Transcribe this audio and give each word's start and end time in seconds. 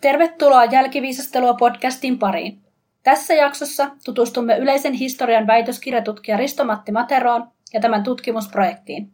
Tervetuloa 0.00 0.64
Jälkiviisastelua 0.64 1.54
podcastin 1.54 2.18
pariin. 2.18 2.60
Tässä 3.02 3.34
jaksossa 3.34 3.90
tutustumme 4.04 4.58
yleisen 4.58 4.92
historian 4.92 5.46
väitöskirjatutkija 5.46 6.36
Risto-Matti 6.36 6.92
Materoon 6.92 7.48
ja 7.72 7.80
tämän 7.80 8.02
tutkimusprojektiin. 8.02 9.12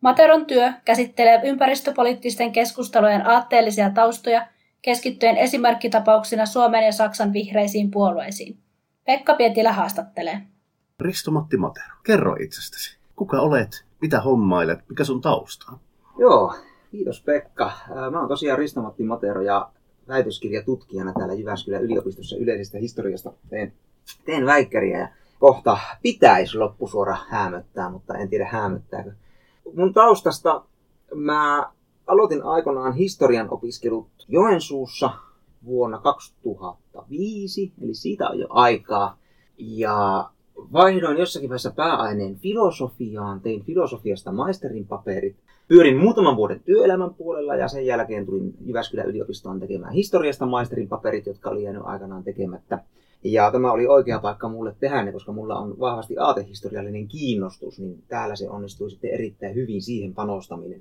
Materon 0.00 0.46
työ 0.46 0.72
käsittelee 0.84 1.40
ympäristöpoliittisten 1.44 2.52
keskustelujen 2.52 3.26
aatteellisia 3.26 3.90
taustoja 3.90 4.46
keskittyen 4.82 5.36
esimerkkitapauksina 5.36 6.46
Suomen 6.46 6.84
ja 6.84 6.92
Saksan 6.92 7.32
vihreisiin 7.32 7.90
puolueisiin. 7.90 8.58
Pekka 9.04 9.34
Pietilä 9.34 9.72
haastattelee. 9.72 10.40
Risto-Matti 11.00 11.56
Matero, 11.56 11.94
kerro 12.04 12.36
itsestäsi. 12.40 12.98
Kuka 13.16 13.40
olet, 13.40 13.84
mitä 14.00 14.20
hommailet, 14.20 14.88
mikä 14.88 15.04
sun 15.04 15.20
tausta 15.20 15.72
on? 15.72 15.78
Joo, 16.18 16.54
kiitos 16.90 17.22
Pekka. 17.22 17.72
Mä 18.10 18.18
oon 18.18 18.28
tosiaan 18.28 18.58
Risto-Matti 18.58 19.02
Matero 19.02 19.42
ja 19.42 19.70
väitöskirjatutkijana 20.08 21.12
täällä 21.12 21.34
Jyväskylän 21.34 21.82
yliopistossa 21.82 22.36
yleisestä 22.36 22.78
historiasta 22.78 23.32
teen, 23.50 23.72
teen 24.24 24.46
väikkäriä 24.46 24.98
ja 24.98 25.08
kohta 25.38 25.78
pitäisi 26.02 26.58
loppusuora 26.58 27.16
hämöttää, 27.28 27.90
mutta 27.90 28.14
en 28.14 28.28
tiedä 28.28 28.46
hämöttääkö. 28.46 29.12
Mun 29.74 29.94
taustasta 29.94 30.64
mä 31.14 31.72
aloitin 32.06 32.42
aikoinaan 32.42 32.94
historian 32.94 33.48
opiskelut 33.50 34.08
Joensuussa 34.28 35.10
vuonna 35.64 35.98
2005, 35.98 37.72
eli 37.82 37.94
siitä 37.94 38.28
on 38.28 38.38
jo 38.38 38.46
aikaa. 38.50 39.18
Ja 39.58 40.30
vaihdoin 40.72 41.18
jossakin 41.18 41.48
vaiheessa 41.48 41.70
pääaineen 41.70 42.36
filosofiaan, 42.36 43.40
tein 43.40 43.64
filosofiasta 43.64 44.32
maisterin 44.32 44.86
paperit. 44.86 45.36
Pyörin 45.68 45.96
muutaman 45.96 46.36
vuoden 46.36 46.60
työelämän 46.60 47.14
puolella 47.14 47.56
ja 47.56 47.68
sen 47.68 47.86
jälkeen 47.86 48.26
tulin 48.26 48.54
Jyväskylän 48.64 49.06
yliopistoon 49.06 49.60
tekemään 49.60 49.92
historiasta 49.92 50.46
maisterin 50.46 50.88
paperit, 50.88 51.26
jotka 51.26 51.50
oli 51.50 51.62
jäänyt 51.62 51.82
aikanaan 51.84 52.24
tekemättä. 52.24 52.78
Ja 53.24 53.52
tämä 53.52 53.72
oli 53.72 53.86
oikea 53.86 54.18
paikka 54.18 54.48
mulle 54.48 54.74
tehdä 54.80 55.02
ne, 55.04 55.12
koska 55.12 55.32
mulla 55.32 55.58
on 55.58 55.80
vahvasti 55.80 56.18
aatehistoriallinen 56.18 57.08
kiinnostus, 57.08 57.78
niin 57.78 58.02
täällä 58.08 58.36
se 58.36 58.50
onnistui 58.50 58.90
sitten 58.90 59.10
erittäin 59.10 59.54
hyvin 59.54 59.82
siihen 59.82 60.14
panostaminen. 60.14 60.80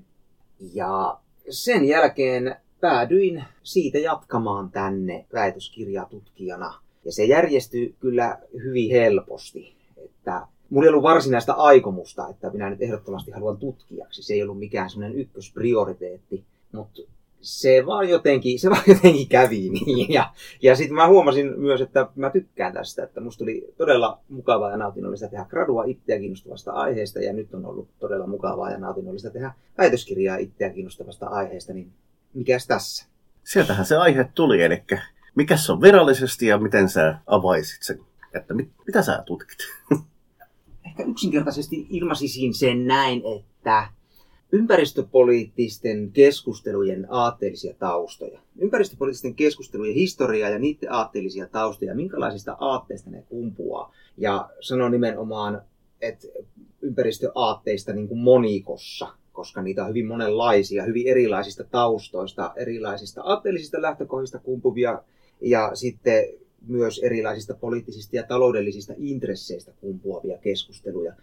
Ja 0.74 1.18
sen 1.50 1.86
jälkeen 1.86 2.56
päädyin 2.82 3.44
siitä 3.64 3.98
jatkamaan 3.98 4.72
tänne 4.72 5.26
väitöskirjatutkijana. 5.34 6.74
Ja 7.06 7.12
se 7.12 7.26
järjestyi 7.26 7.96
kyllä 8.00 8.38
hyvin 8.54 8.92
helposti. 8.92 9.76
Että 9.98 10.48
mulla 10.70 10.86
ei 10.86 10.90
ollut 10.90 11.04
varsinaista 11.04 11.54
aikomusta, 11.54 12.28
että 12.28 12.50
minä 12.50 12.70
nyt 12.70 12.82
ehdottomasti 12.82 13.32
haluan 13.32 13.58
tutkijaksi. 13.58 14.24
Se 14.24 14.34
ei 14.34 14.44
ollut 14.44 14.60
mikään 14.60 14.90
semmoinen 14.90 15.20
ykkösprioriteetti. 15.20 16.44
Mutta 16.72 17.02
se 17.42 17.86
vaan 17.86 18.10
jotenkin, 18.10 18.60
se 18.60 18.70
vaan 18.70 18.84
jotenkin 18.96 19.28
kävi 19.28 19.70
niin. 19.70 20.14
Ja, 20.14 20.34
ja 20.62 20.76
sitten 20.76 20.96
mä 20.96 21.08
huomasin 21.08 21.60
myös, 21.60 21.82
että 21.82 22.08
mä 22.16 22.30
tykkään 22.30 22.74
tästä, 22.74 23.04
että 23.04 23.22
musta 23.22 23.40
tuli 23.40 23.74
todella 23.78 24.20
mukavaa 24.30 24.72
ja 24.72 24.78
nautinnollista 24.78 25.28
tehdä 25.28 25.46
gradua 25.50 25.84
itseä 25.84 26.20
kiinnostavasta 26.20 26.72
aiheesta, 26.72 27.20
ja 27.20 27.34
nyt 27.34 27.54
on 27.54 27.66
ollut 27.66 27.88
todella 28.00 28.28
mukavaa 28.28 28.72
ja 28.72 28.78
nautinnollista 28.78 29.30
tehdä 29.30 29.54
väitöskirjaa 29.78 30.38
itseä 30.38 30.70
kiinnostavasta 30.70 31.28
aiheesta, 31.28 31.74
niin 31.74 31.92
mikäs 32.34 32.68
tässä? 32.68 33.06
Sieltähän 33.44 33.86
se 33.86 33.98
aihe 33.98 34.30
tuli, 34.36 34.62
eli 34.62 34.84
mikä 35.36 35.58
se 35.58 35.72
on 35.72 35.82
virallisesti 35.82 36.46
ja 36.46 36.58
miten 36.58 36.90
sä 36.90 37.20
avaisit 37.28 37.84
sen, 37.84 38.00
että 38.34 38.54
mit, 38.54 38.70
mitä 38.88 39.02
sä 39.02 39.24
tutkit? 39.26 39.58
Ehkä 40.86 41.04
yksinkertaisesti 41.04 41.88
ilmaisisin 41.90 42.54
sen 42.54 42.88
näin, 42.88 43.22
että 43.38 43.88
ympäristöpoliittisten 44.52 46.12
keskustelujen 46.12 47.08
aatteellisia 47.10 47.74
taustoja. 47.80 48.40
Ympäristöpoliittisten 48.58 49.36
keskustelujen 49.36 49.96
historiaa 49.96 50.50
ja 50.50 50.60
niiden 50.60 50.94
aatteellisia 50.94 51.48
taustoja, 51.48 51.96
minkälaisista 51.96 52.58
aatteista 52.60 53.10
ne 53.10 53.22
kumpuaa. 53.22 53.94
Ja 54.18 54.50
sanon 54.60 54.92
nimenomaan, 54.92 55.62
että 56.02 56.28
ympäristöaatteista 56.82 57.94
niin 57.94 58.08
kuin 58.08 58.20
monikossa, 58.20 59.08
koska 59.34 59.62
niitä 59.62 59.84
on 59.84 59.90
hyvin 59.90 60.08
monenlaisia, 60.08 60.84
hyvin 60.84 61.08
erilaisista 61.08 61.64
taustoista, 61.64 62.54
erilaisista 62.56 63.22
aatteellisista 63.22 63.82
lähtökohdista 63.82 64.40
kumpuvia 64.40 65.02
ja 65.42 65.72
sitten 65.74 66.24
myös 66.68 67.00
erilaisista 67.04 67.54
poliittisista 67.54 68.16
ja 68.16 68.24
taloudellisista 68.24 68.94
intresseistä 68.98 69.72
kumpuavia 69.82 70.38
keskusteluja 70.38 71.14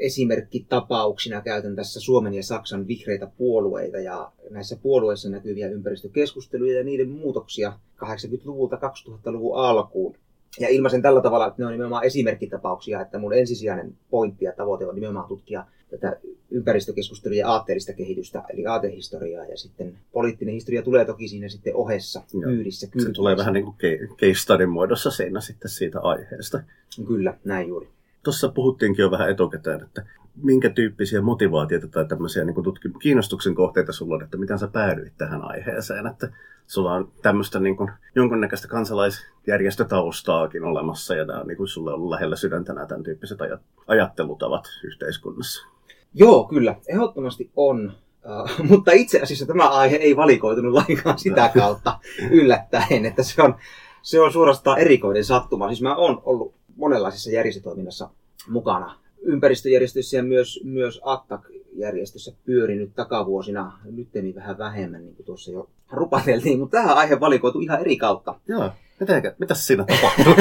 esimerkkitapauksina 0.00 1.40
käytän 1.40 1.76
tässä 1.76 2.00
Suomen 2.00 2.34
ja 2.34 2.42
Saksan 2.42 2.88
vihreitä 2.88 3.26
puolueita 3.38 3.98
ja 3.98 4.32
näissä 4.50 4.76
puolueissa 4.82 5.30
näkyviä 5.30 5.68
ympäristökeskusteluja 5.68 6.78
ja 6.78 6.84
niiden 6.84 7.08
muutoksia 7.08 7.72
80-luvulta 8.04 8.76
2000-luvun 8.76 9.56
alkuun. 9.56 10.16
Ja 10.60 10.68
ilmaisen 10.68 11.02
tällä 11.02 11.22
tavalla, 11.22 11.46
että 11.46 11.62
ne 11.62 11.66
on 11.66 11.72
nimenomaan 11.72 12.04
esimerkkitapauksia, 12.04 13.00
että 13.00 13.18
mun 13.18 13.32
ensisijainen 13.32 13.94
pointti 14.10 14.44
ja 14.44 14.52
tavoite 14.52 14.86
on 14.86 14.94
nimenomaan 14.94 15.28
tutkia 15.28 15.64
tätä 15.90 16.16
ympäristökeskusteluja 16.50 17.40
ja 17.40 17.48
aatteellista 17.48 17.92
kehitystä, 17.92 18.42
eli 18.52 18.66
aatehistoriaa, 18.66 19.44
ja 19.44 19.56
sitten 19.56 19.98
poliittinen 20.12 20.54
historia 20.54 20.82
tulee 20.82 21.04
toki 21.04 21.28
siinä 21.28 21.48
sitten 21.48 21.76
ohessa, 21.76 22.22
kyydissä. 22.44 22.88
Se 22.98 23.12
tulee 23.12 23.36
vähän 23.36 23.54
niin 23.54 23.64
kuin 23.64 23.76
case 24.16 24.34
study 24.34 24.66
muodossa 24.66 25.10
siinä 25.10 25.40
sitten 25.40 25.70
siitä 25.70 26.00
aiheesta. 26.00 26.60
Kyllä, 27.06 27.34
näin 27.44 27.68
juuri. 27.68 27.88
Tuossa 28.22 28.48
puhuttiinkin 28.48 29.02
jo 29.02 29.10
vähän 29.10 29.30
etukäteen, 29.30 29.82
että 29.82 30.04
minkä 30.42 30.70
tyyppisiä 30.70 31.20
motivaatioita 31.20 31.88
tai 31.88 32.04
tämmöisiä 32.04 32.44
niin 32.44 32.56
tutkim- 32.56 32.98
kiinnostuksen 33.02 33.54
kohteita 33.54 33.92
sulla 33.92 34.14
on, 34.14 34.22
että 34.22 34.36
miten 34.36 34.58
sä 34.58 34.68
päädyit 34.68 35.12
tähän 35.18 35.42
aiheeseen, 35.44 36.06
että 36.06 36.32
sulla 36.66 36.94
on 36.94 37.12
tämmöistä 37.22 37.60
niin 37.60 37.76
kuin, 37.76 37.90
jonkunnäköistä 38.14 38.68
kansalaisjärjestötaustaakin 38.68 40.64
olemassa 40.64 41.14
ja 41.14 41.26
tämä 41.26 41.40
on 41.40 41.46
niin 41.46 41.56
kuin 41.56 41.68
sulle 41.68 41.92
ollut 41.92 42.10
lähellä 42.10 42.36
sydäntä 42.36 42.72
nämä 42.72 42.86
tämän 42.86 43.02
tyyppiset 43.02 43.38
aj- 43.40 43.58
ajattelutavat 43.86 44.64
yhteiskunnassa. 44.84 45.66
Joo, 46.14 46.44
kyllä, 46.44 46.76
ehdottomasti 46.88 47.50
on. 47.56 47.92
Uh, 48.24 48.66
mutta 48.70 48.92
itse 48.92 49.20
asiassa 49.20 49.46
tämä 49.46 49.68
aihe 49.68 49.96
ei 49.96 50.16
valikoitunut 50.16 50.72
lainkaan 50.72 51.18
sitä 51.18 51.50
kautta 51.54 51.98
yllättäen, 52.30 53.06
että 53.06 53.22
se 53.22 53.42
on, 53.42 53.54
se 54.02 54.20
on 54.20 54.32
suorastaan 54.32 54.78
erikoinen 54.78 55.24
sattuma. 55.24 55.68
Siis 55.68 55.82
mä 55.82 55.96
oon 55.96 56.22
ollut 56.24 56.54
monenlaisessa 56.76 57.30
järjestötoiminnassa 57.30 58.10
mukana. 58.48 58.96
Ympäristöjärjestöissä 59.22 60.16
ja 60.16 60.22
myös, 60.22 60.60
myös 60.64 61.00
ATTAK-järjestössä 61.04 62.32
pyörinyt 62.44 62.94
takavuosina, 62.94 63.78
nyt 63.84 64.08
vähän 64.34 64.58
vähemmän, 64.58 65.04
niin 65.04 65.16
kuin 65.16 65.26
tuossa 65.26 65.50
jo 65.50 65.70
rupateltiin, 65.90 66.58
mutta 66.58 66.76
tähän 66.76 66.96
aihe 66.96 67.20
valikoitu 67.20 67.60
ihan 67.60 67.80
eri 67.80 67.96
kautta. 67.96 68.40
Joo. 68.48 68.70
Mitä, 69.00 69.34
mitäs 69.38 69.66
siinä 69.66 69.84
tapahtui? 69.84 70.34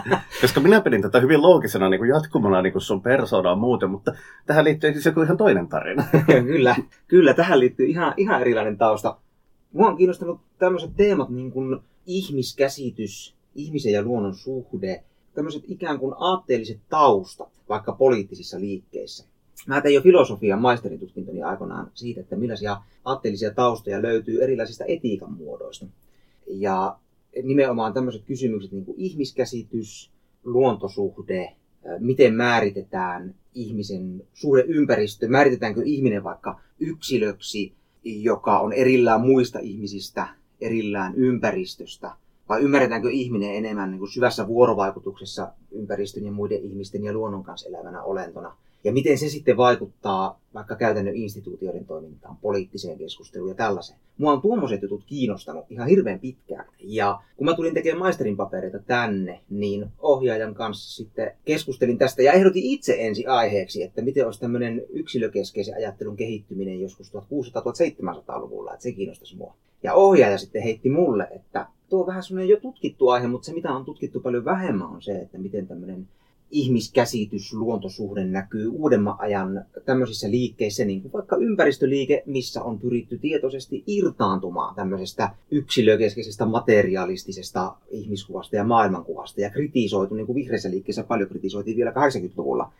Koska 0.40 0.60
minä 0.60 0.80
pidin 0.80 1.02
tätä 1.02 1.20
hyvin 1.20 1.42
loogisena 1.42 1.88
niin 1.88 1.98
kuin 1.98 2.08
jatkumana 2.08 2.62
niin 2.62 2.72
kuin 2.72 2.82
sun 2.82 3.02
persoonaa 3.02 3.56
muuten, 3.56 3.90
mutta 3.90 4.12
tähän 4.46 4.64
liittyy 4.64 4.92
siis 4.92 5.06
joku 5.06 5.22
ihan 5.22 5.36
toinen 5.36 5.68
tarina. 5.68 6.04
kyllä, 6.52 6.76
kyllä, 7.08 7.34
tähän 7.34 7.60
liittyy 7.60 7.86
ihan, 7.86 8.14
ihan 8.16 8.40
erilainen 8.40 8.78
tausta. 8.78 9.16
Mua 9.72 9.88
on 9.88 9.96
kiinnostanut 9.96 10.40
tämmöiset 10.58 10.90
teemat 10.96 11.28
niin 11.28 11.50
kuin 11.50 11.80
ihmiskäsitys, 12.06 13.34
ihmisen 13.54 13.92
ja 13.92 14.02
luonnon 14.02 14.34
suhde, 14.34 15.04
tämmöiset 15.34 15.62
ikään 15.66 15.98
kuin 15.98 16.14
aatteelliset 16.18 16.80
taustat, 16.88 17.52
vaikka 17.68 17.92
poliittisissa 17.92 18.60
liikkeissä. 18.60 19.26
Mä 19.66 19.80
tein 19.80 19.94
jo 19.94 20.00
filosofian 20.00 20.60
maisteritutkintoni 20.60 21.42
aikoinaan 21.42 21.90
siitä, 21.94 22.20
että 22.20 22.36
millaisia 22.36 22.76
aatteellisia 23.04 23.54
taustoja 23.54 24.02
löytyy 24.02 24.42
erilaisista 24.42 24.84
etiikan 24.84 25.32
muodoista. 25.32 25.86
Ja 26.46 26.96
nimenomaan 27.42 27.92
tämmöiset 27.92 28.22
kysymykset 28.24 28.72
niin 28.72 28.84
kuin 28.84 29.00
ihmiskäsitys, 29.00 30.10
luontosuhde, 30.44 31.52
miten 31.98 32.34
määritetään 32.34 33.34
ihmisen 33.54 34.22
suhde 34.34 34.64
ympäristö, 34.66 35.28
määritetäänkö 35.28 35.82
ihminen 35.84 36.24
vaikka 36.24 36.60
yksilöksi, 36.80 37.72
joka 38.04 38.58
on 38.58 38.72
erillään 38.72 39.20
muista 39.20 39.58
ihmisistä, 39.58 40.28
erillään 40.60 41.14
ympäristöstä– 41.14 42.10
vai 42.48 42.60
ymmärretäänkö 42.60 43.10
ihminen 43.10 43.54
enemmän 43.54 43.90
niin 43.90 43.98
kuin 43.98 44.10
syvässä 44.10 44.48
vuorovaikutuksessa 44.48 45.52
ympäristön 45.70 46.24
ja 46.24 46.32
muiden 46.32 46.62
ihmisten 46.62 47.04
ja 47.04 47.12
luonnon 47.12 47.44
kanssa 47.44 47.68
elävänä 47.68 48.02
olentona? 48.02 48.56
Ja 48.86 48.92
miten 48.92 49.18
se 49.18 49.28
sitten 49.28 49.56
vaikuttaa 49.56 50.40
vaikka 50.54 50.76
käytännön 50.76 51.16
instituutioiden 51.16 51.84
toimintaan, 51.84 52.36
poliittiseen 52.36 52.98
keskusteluun 52.98 53.48
ja 53.48 53.54
tällaiseen. 53.54 53.98
Mua 54.18 54.32
on 54.32 54.40
tuommoiset 54.40 54.82
jutut 54.82 55.04
kiinnostanut 55.06 55.64
ihan 55.70 55.88
hirveän 55.88 56.20
pitkään. 56.20 56.66
Ja 56.78 57.20
kun 57.36 57.44
mä 57.44 57.54
tulin 57.54 57.74
tekemään 57.74 57.98
maisterin 57.98 58.36
papereita 58.36 58.78
tänne, 58.78 59.40
niin 59.50 59.86
ohjaajan 59.98 60.54
kanssa 60.54 60.96
sitten 60.96 61.32
keskustelin 61.44 61.98
tästä 61.98 62.22
ja 62.22 62.32
ehdotin 62.32 62.62
itse 62.62 62.96
ensi 62.98 63.26
aiheeksi, 63.26 63.82
että 63.82 64.02
miten 64.02 64.26
olisi 64.26 64.40
tämmöinen 64.40 64.82
yksilökeskeisen 64.90 65.76
ajattelun 65.76 66.16
kehittyminen 66.16 66.80
joskus 66.80 67.12
1600-1700-luvulla, 67.14 68.72
että 68.72 68.82
se 68.82 68.92
kiinnostaisi 68.92 69.36
mua. 69.36 69.54
Ja 69.82 69.94
ohjaaja 69.94 70.38
sitten 70.38 70.62
heitti 70.62 70.88
mulle, 70.88 71.28
että 71.30 71.66
tuo 71.88 72.00
on 72.00 72.06
vähän 72.06 72.22
semmoinen 72.22 72.48
jo 72.48 72.60
tutkittu 72.60 73.08
aihe, 73.08 73.26
mutta 73.26 73.46
se 73.46 73.52
mitä 73.52 73.72
on 73.72 73.84
tutkittu 73.84 74.20
paljon 74.20 74.44
vähemmän 74.44 74.88
on 74.88 75.02
se, 75.02 75.12
että 75.12 75.38
miten 75.38 75.66
tämmöinen 75.66 76.08
ihmiskäsitys, 76.50 77.52
luontosuhde 77.52 78.24
näkyy 78.24 78.68
uudemman 78.68 79.16
ajan 79.18 79.64
tämmöisissä 79.84 80.30
liikkeissä, 80.30 80.84
niin 80.84 81.02
kuin 81.02 81.12
vaikka 81.12 81.36
ympäristöliike, 81.36 82.22
missä 82.26 82.62
on 82.62 82.78
pyritty 82.78 83.18
tietoisesti 83.18 83.84
irtaantumaan 83.86 84.74
tämmöisestä 84.74 85.30
yksilökeskeisestä 85.50 86.46
materialistisesta 86.46 87.76
ihmiskuvasta 87.90 88.56
ja 88.56 88.64
maailmankuvasta 88.64 89.40
ja 89.40 89.50
kritisoitu, 89.50 90.14
niin 90.14 90.26
kuin 90.26 90.36
vihreässä 90.36 90.70
liikkeessä 90.70 91.04
paljon 91.04 91.28
kritisoitiin 91.28 91.76
vielä 91.76 91.90
80-luvulla 91.90 92.72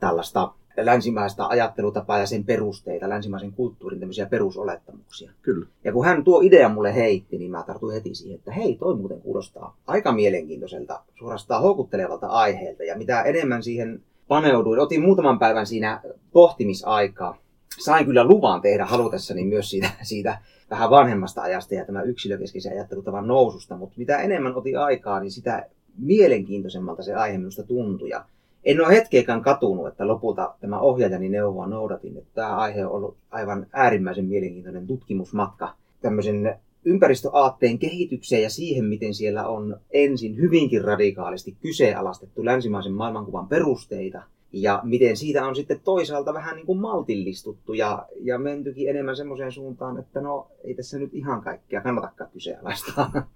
tällaista 0.00 0.52
länsimäistä 0.76 1.46
ajattelutapaa 1.46 2.18
ja 2.18 2.26
sen 2.26 2.44
perusteita, 2.44 3.08
länsimaisen 3.08 3.52
kulttuurin 3.52 4.00
tämmöisiä 4.00 4.26
perusolettamuksia. 4.26 5.30
Kyllä. 5.42 5.66
Ja 5.84 5.92
kun 5.92 6.04
hän 6.04 6.24
tuo 6.24 6.40
idea 6.40 6.68
mulle 6.68 6.94
heitti, 6.94 7.38
niin 7.38 7.50
mä 7.50 7.64
tartuin 7.66 7.94
heti 7.94 8.14
siihen, 8.14 8.38
että 8.38 8.52
hei, 8.52 8.76
toi 8.76 8.96
muuten 8.96 9.20
kuulostaa 9.20 9.76
aika 9.86 10.12
mielenkiintoiselta, 10.12 11.00
suorastaan 11.18 11.62
houkuttelevalta 11.62 12.26
aiheelta. 12.26 12.84
Ja 12.84 12.98
mitä 12.98 13.22
enemmän 13.22 13.62
siihen 13.62 14.02
paneuduin, 14.28 14.80
otin 14.80 15.02
muutaman 15.02 15.38
päivän 15.38 15.66
siinä 15.66 16.00
pohtimisaikaa. 16.32 17.36
Sain 17.78 18.06
kyllä 18.06 18.24
luvan 18.24 18.60
tehdä 18.60 18.84
halutessani 18.84 19.44
myös 19.44 19.70
siitä, 19.70 19.90
siitä 20.02 20.38
vähän 20.70 20.90
vanhemmasta 20.90 21.42
ajasta 21.42 21.74
ja 21.74 21.84
tämä 21.84 22.02
yksilökeskeisen 22.02 22.72
ajattelutavan 22.72 23.26
noususta, 23.26 23.76
mutta 23.76 23.94
mitä 23.96 24.18
enemmän 24.18 24.56
otin 24.56 24.78
aikaa, 24.78 25.20
niin 25.20 25.30
sitä 25.30 25.66
mielenkiintoisemmalta 25.98 27.02
se 27.02 27.14
aihe 27.14 27.38
minusta 27.38 27.62
tuntui. 27.62 28.08
Ja 28.08 28.24
en 28.64 28.80
ole 28.80 28.94
hetkeäkään 28.94 29.42
katunut, 29.42 29.86
että 29.86 30.06
lopulta 30.06 30.54
tämä 30.60 30.80
ohjaajani 30.80 31.28
neuvoa 31.28 31.66
noudatin. 31.66 32.16
Että 32.16 32.30
tämä 32.34 32.56
aihe 32.56 32.86
on 32.86 32.92
ollut 32.92 33.16
aivan 33.30 33.66
äärimmäisen 33.72 34.24
mielenkiintoinen 34.24 34.86
tutkimusmatka 34.86 35.74
tämmöisen 36.00 36.58
ympäristöaatteen 36.84 37.78
kehitykseen 37.78 38.42
ja 38.42 38.50
siihen, 38.50 38.84
miten 38.84 39.14
siellä 39.14 39.46
on 39.46 39.76
ensin 39.90 40.36
hyvinkin 40.36 40.84
radikaalisti 40.84 41.56
kyseenalaistettu 41.60 42.44
länsimaisen 42.44 42.92
maailmankuvan 42.92 43.48
perusteita 43.48 44.22
ja 44.52 44.80
miten 44.84 45.16
siitä 45.16 45.46
on 45.46 45.56
sitten 45.56 45.80
toisaalta 45.84 46.34
vähän 46.34 46.56
niin 46.56 46.66
kuin 46.66 46.80
maltillistuttu 46.80 47.74
ja, 47.74 48.06
ja 48.20 48.38
mentykin 48.38 48.88
enemmän 48.88 49.16
semmoiseen 49.16 49.52
suuntaan, 49.52 49.98
että 49.98 50.20
no 50.20 50.48
ei 50.64 50.74
tässä 50.74 50.98
nyt 50.98 51.14
ihan 51.14 51.42
kaikkea 51.42 51.80
kannatakaan 51.80 52.30
kyseenalaistaa. 52.32 53.26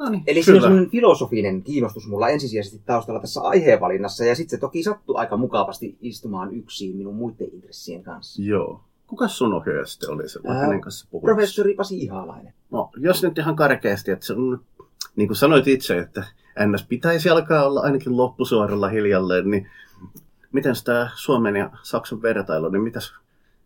No 0.00 0.08
niin, 0.08 0.22
Eli 0.26 0.42
siinä 0.42 0.56
on 0.56 0.62
semmoinen 0.62 0.90
filosofinen 0.90 1.62
kiinnostus 1.62 2.08
mulla 2.08 2.28
ensisijaisesti 2.28 2.82
taustalla 2.86 3.20
tässä 3.20 3.40
aiheenvalinnassa, 3.40 4.24
ja 4.24 4.34
sitten 4.34 4.50
se 4.50 4.60
toki 4.60 4.82
sattuu 4.82 5.16
aika 5.16 5.36
mukavasti 5.36 5.96
istumaan 6.00 6.54
yksin 6.54 6.96
minun 6.96 7.14
muiden 7.14 7.48
intressien 7.52 8.02
kanssa. 8.02 8.42
Joo. 8.42 8.80
Kuka 9.06 9.28
sun 9.28 9.54
ohjaaja 9.54 9.86
sitten 9.86 10.10
oli 10.10 10.28
se, 10.28 10.40
Ää, 10.46 10.78
kanssa 10.80 11.06
puhuit? 11.10 11.24
Professori 11.24 11.74
Pasi 11.74 11.98
Ihalainen. 11.98 12.52
No, 12.70 12.90
jos 12.96 13.22
nyt 13.22 13.38
ihan 13.38 13.56
karkeasti, 13.56 14.10
että 14.10 14.26
se 14.26 14.32
on, 14.32 14.60
niin 15.16 15.28
kuin 15.28 15.36
sanoit 15.36 15.68
itse, 15.68 15.98
että 15.98 16.24
NS 16.66 16.86
pitäisi 16.88 17.30
alkaa 17.30 17.66
olla 17.66 17.80
ainakin 17.80 18.16
loppusuoralla 18.16 18.88
hiljalleen, 18.88 19.50
niin 19.50 19.68
miten 20.52 20.74
tämä 20.84 21.10
Suomen 21.14 21.56
ja 21.56 21.70
Saksan 21.82 22.22
vertailu, 22.22 22.68
niin 22.68 22.82
mitäs, 22.82 23.14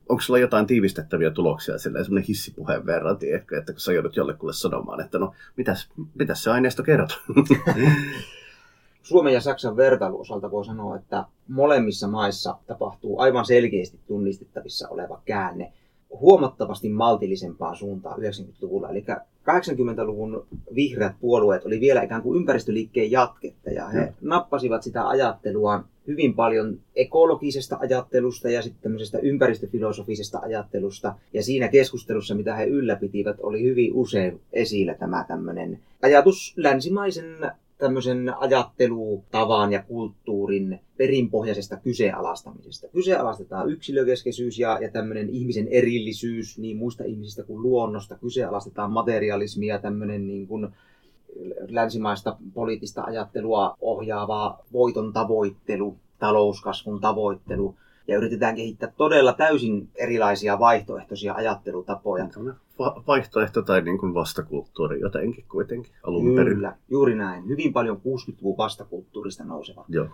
onko 0.08 0.22
sulla 0.22 0.38
jotain 0.38 0.66
tiivistettäviä 0.66 1.30
tuloksia 1.30 1.78
silleen 1.78 2.04
semmoinen 2.04 2.26
hissipuheen 2.28 2.86
verran, 2.86 3.18
tiedätkö, 3.18 3.58
että 3.58 3.72
kun 3.72 3.80
sä 3.80 3.92
joudut 3.92 4.16
jollekulle 4.16 4.52
sanomaan, 4.52 5.00
että 5.00 5.18
no, 5.18 5.32
mitäs, 5.56 5.88
mitäs 6.14 6.42
se 6.42 6.50
aineisto 6.50 6.82
kertoo? 6.82 7.18
Suomen 9.02 9.34
ja 9.34 9.40
Saksan 9.40 9.76
vertailuosalta 9.76 10.50
voi 10.50 10.64
sanoa, 10.64 10.96
että 10.96 11.24
molemmissa 11.48 12.08
maissa 12.08 12.58
tapahtuu 12.66 13.20
aivan 13.20 13.46
selkeästi 13.46 14.00
tunnistettavissa 14.06 14.88
oleva 14.88 15.22
käänne 15.24 15.72
huomattavasti 16.10 16.88
maltillisempaan 16.88 17.76
suuntaan 17.76 18.18
90-luvulla. 18.20 18.90
Eli 18.90 19.04
80-luvun 19.50 20.46
vihreät 20.74 21.12
puolueet 21.20 21.64
oli 21.66 21.80
vielä 21.80 22.02
ikään 22.02 22.22
kuin 22.22 22.38
ympäristöliikkeen 22.38 23.10
jatketta 23.10 23.70
ja 23.70 23.88
he 23.88 24.00
Mm. 24.00 24.12
nappasivat 24.20 24.82
sitä 24.82 25.08
ajattelua 25.08 25.84
hyvin 26.06 26.34
paljon 26.34 26.78
ekologisesta 26.96 27.76
ajattelusta 27.80 28.50
ja 28.50 28.62
sitten 28.62 28.82
tämmöisestä 28.82 29.18
ympäristöfilosofisesta 29.18 30.38
ajattelusta. 30.38 31.14
Ja 31.32 31.42
siinä 31.42 31.68
keskustelussa, 31.68 32.34
mitä 32.34 32.56
he 32.56 32.64
ylläpitivät, 32.64 33.36
oli 33.42 33.62
hyvin 33.62 33.94
usein 33.94 34.40
esillä 34.52 34.94
tämä 34.94 35.24
tämmöinen 35.28 35.78
ajatus 36.02 36.54
länsimaisen 36.56 37.36
tämmöisen 37.78 38.34
ajattelutavan 38.38 39.72
ja 39.72 39.82
kulttuurin 39.82 40.80
perinpohjaisesta 40.96 41.76
kyseenalaistamisesta. 41.76 42.88
Kyseenalaistetaan 42.88 43.70
yksilökeskeisyys 43.70 44.58
ja, 44.58 44.78
ja 44.82 44.90
tämmöinen 44.90 45.30
ihmisen 45.30 45.68
erillisyys 45.68 46.58
niin 46.58 46.76
muista 46.76 47.04
ihmisistä 47.04 47.42
kuin 47.44 47.62
luonnosta. 47.62 48.18
Kyseenalaistetaan 48.18 48.92
materialismia, 48.92 49.78
tämmöinen 49.78 50.26
niin 50.26 50.46
kuin 50.46 50.68
länsimaista 51.68 52.36
poliittista 52.54 53.02
ajattelua 53.02 53.76
ohjaava 53.80 54.58
voiton 54.72 55.12
tavoittelu, 55.12 55.96
talouskasvun 56.18 57.00
tavoittelu. 57.00 57.76
Ja 58.08 58.16
yritetään 58.16 58.56
kehittää 58.56 58.92
todella 58.96 59.32
täysin 59.32 59.88
erilaisia 59.94 60.58
vaihtoehtoisia 60.58 61.34
ajattelutapoja. 61.34 62.28
Tämmöinen 62.28 62.60
va- 62.78 63.02
vaihtoehto 63.06 63.62
tai 63.62 63.82
niin 63.82 63.98
kuin 63.98 64.14
vastakulttuuri 64.14 65.00
jotenkin 65.00 65.44
kuitenkin 65.50 65.92
alun 66.02 66.34
perin. 66.34 66.54
Kyllä, 66.54 66.76
juuri 66.88 67.14
näin. 67.14 67.48
Hyvin 67.48 67.72
paljon 67.72 67.96
60-luvun 67.96 68.56
vastakulttuurista 68.56 69.44
nouseva, 69.44 69.84
Joo. 69.88 70.08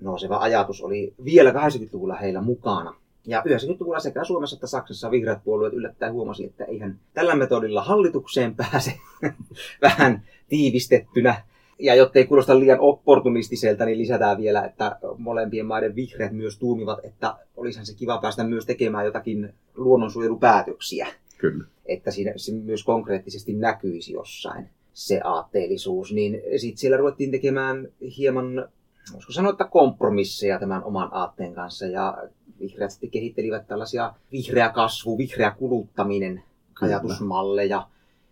nouseva 0.00 0.36
ajatus 0.36 0.82
oli 0.82 1.14
vielä 1.24 1.50
80-luvulla 1.50 2.14
heillä 2.14 2.40
mukana. 2.40 2.94
Ja 3.26 3.42
90-luvulla 3.42 4.00
sekä 4.00 4.24
Suomessa 4.24 4.56
että 4.56 4.66
Saksassa 4.66 5.10
vihreät 5.10 5.44
puolueet 5.44 5.74
yllättäen 5.74 6.12
huomasi, 6.12 6.44
että 6.44 6.64
eihän 6.64 6.98
tällä 7.14 7.36
metodilla 7.36 7.82
hallitukseen 7.82 8.54
pääse 8.54 8.92
vähän 9.82 10.22
tiivistettynä. 10.48 11.42
Ja 11.78 11.94
jottei 11.94 12.26
kuulosta 12.26 12.58
liian 12.58 12.80
opportunistiselta, 12.80 13.84
niin 13.84 13.98
lisätään 13.98 14.38
vielä, 14.38 14.64
että 14.64 14.98
molempien 15.18 15.66
maiden 15.66 15.94
vihreät 15.94 16.32
myös 16.32 16.58
tuumivat, 16.58 16.98
että 17.04 17.36
olisihan 17.56 17.86
se 17.86 17.94
kiva 17.94 18.18
päästä 18.18 18.44
myös 18.44 18.66
tekemään 18.66 19.04
jotakin 19.04 19.54
luonnonsuojelupäätöksiä 19.74 21.06
Kyllä. 21.38 21.64
että 21.86 22.10
siinä 22.10 22.32
se 22.36 22.52
myös 22.52 22.84
konkreettisesti 22.84 23.52
näkyisi 23.52 24.12
jossain 24.12 24.68
se 24.92 25.20
aatteellisuus, 25.24 26.12
niin 26.12 26.42
sitten 26.56 26.78
siellä 26.78 26.96
ruvettiin 26.96 27.30
tekemään 27.30 27.88
hieman, 28.18 28.68
voisiko 29.12 29.32
sanoa, 29.32 29.50
että 29.50 29.64
kompromisseja 29.64 30.58
tämän 30.58 30.84
oman 30.84 31.08
aatteen 31.12 31.54
kanssa, 31.54 31.86
ja 31.86 32.28
vihreät 32.60 32.90
sitten 32.90 33.10
kehittelivät 33.10 33.66
tällaisia 33.66 34.14
vihreä 34.32 34.68
kasvu, 34.68 35.18
vihreä 35.18 35.50
kuluttaminen, 35.50 36.42
Kyllä. 36.74 36.92
ajatusmalleja, 36.92 37.88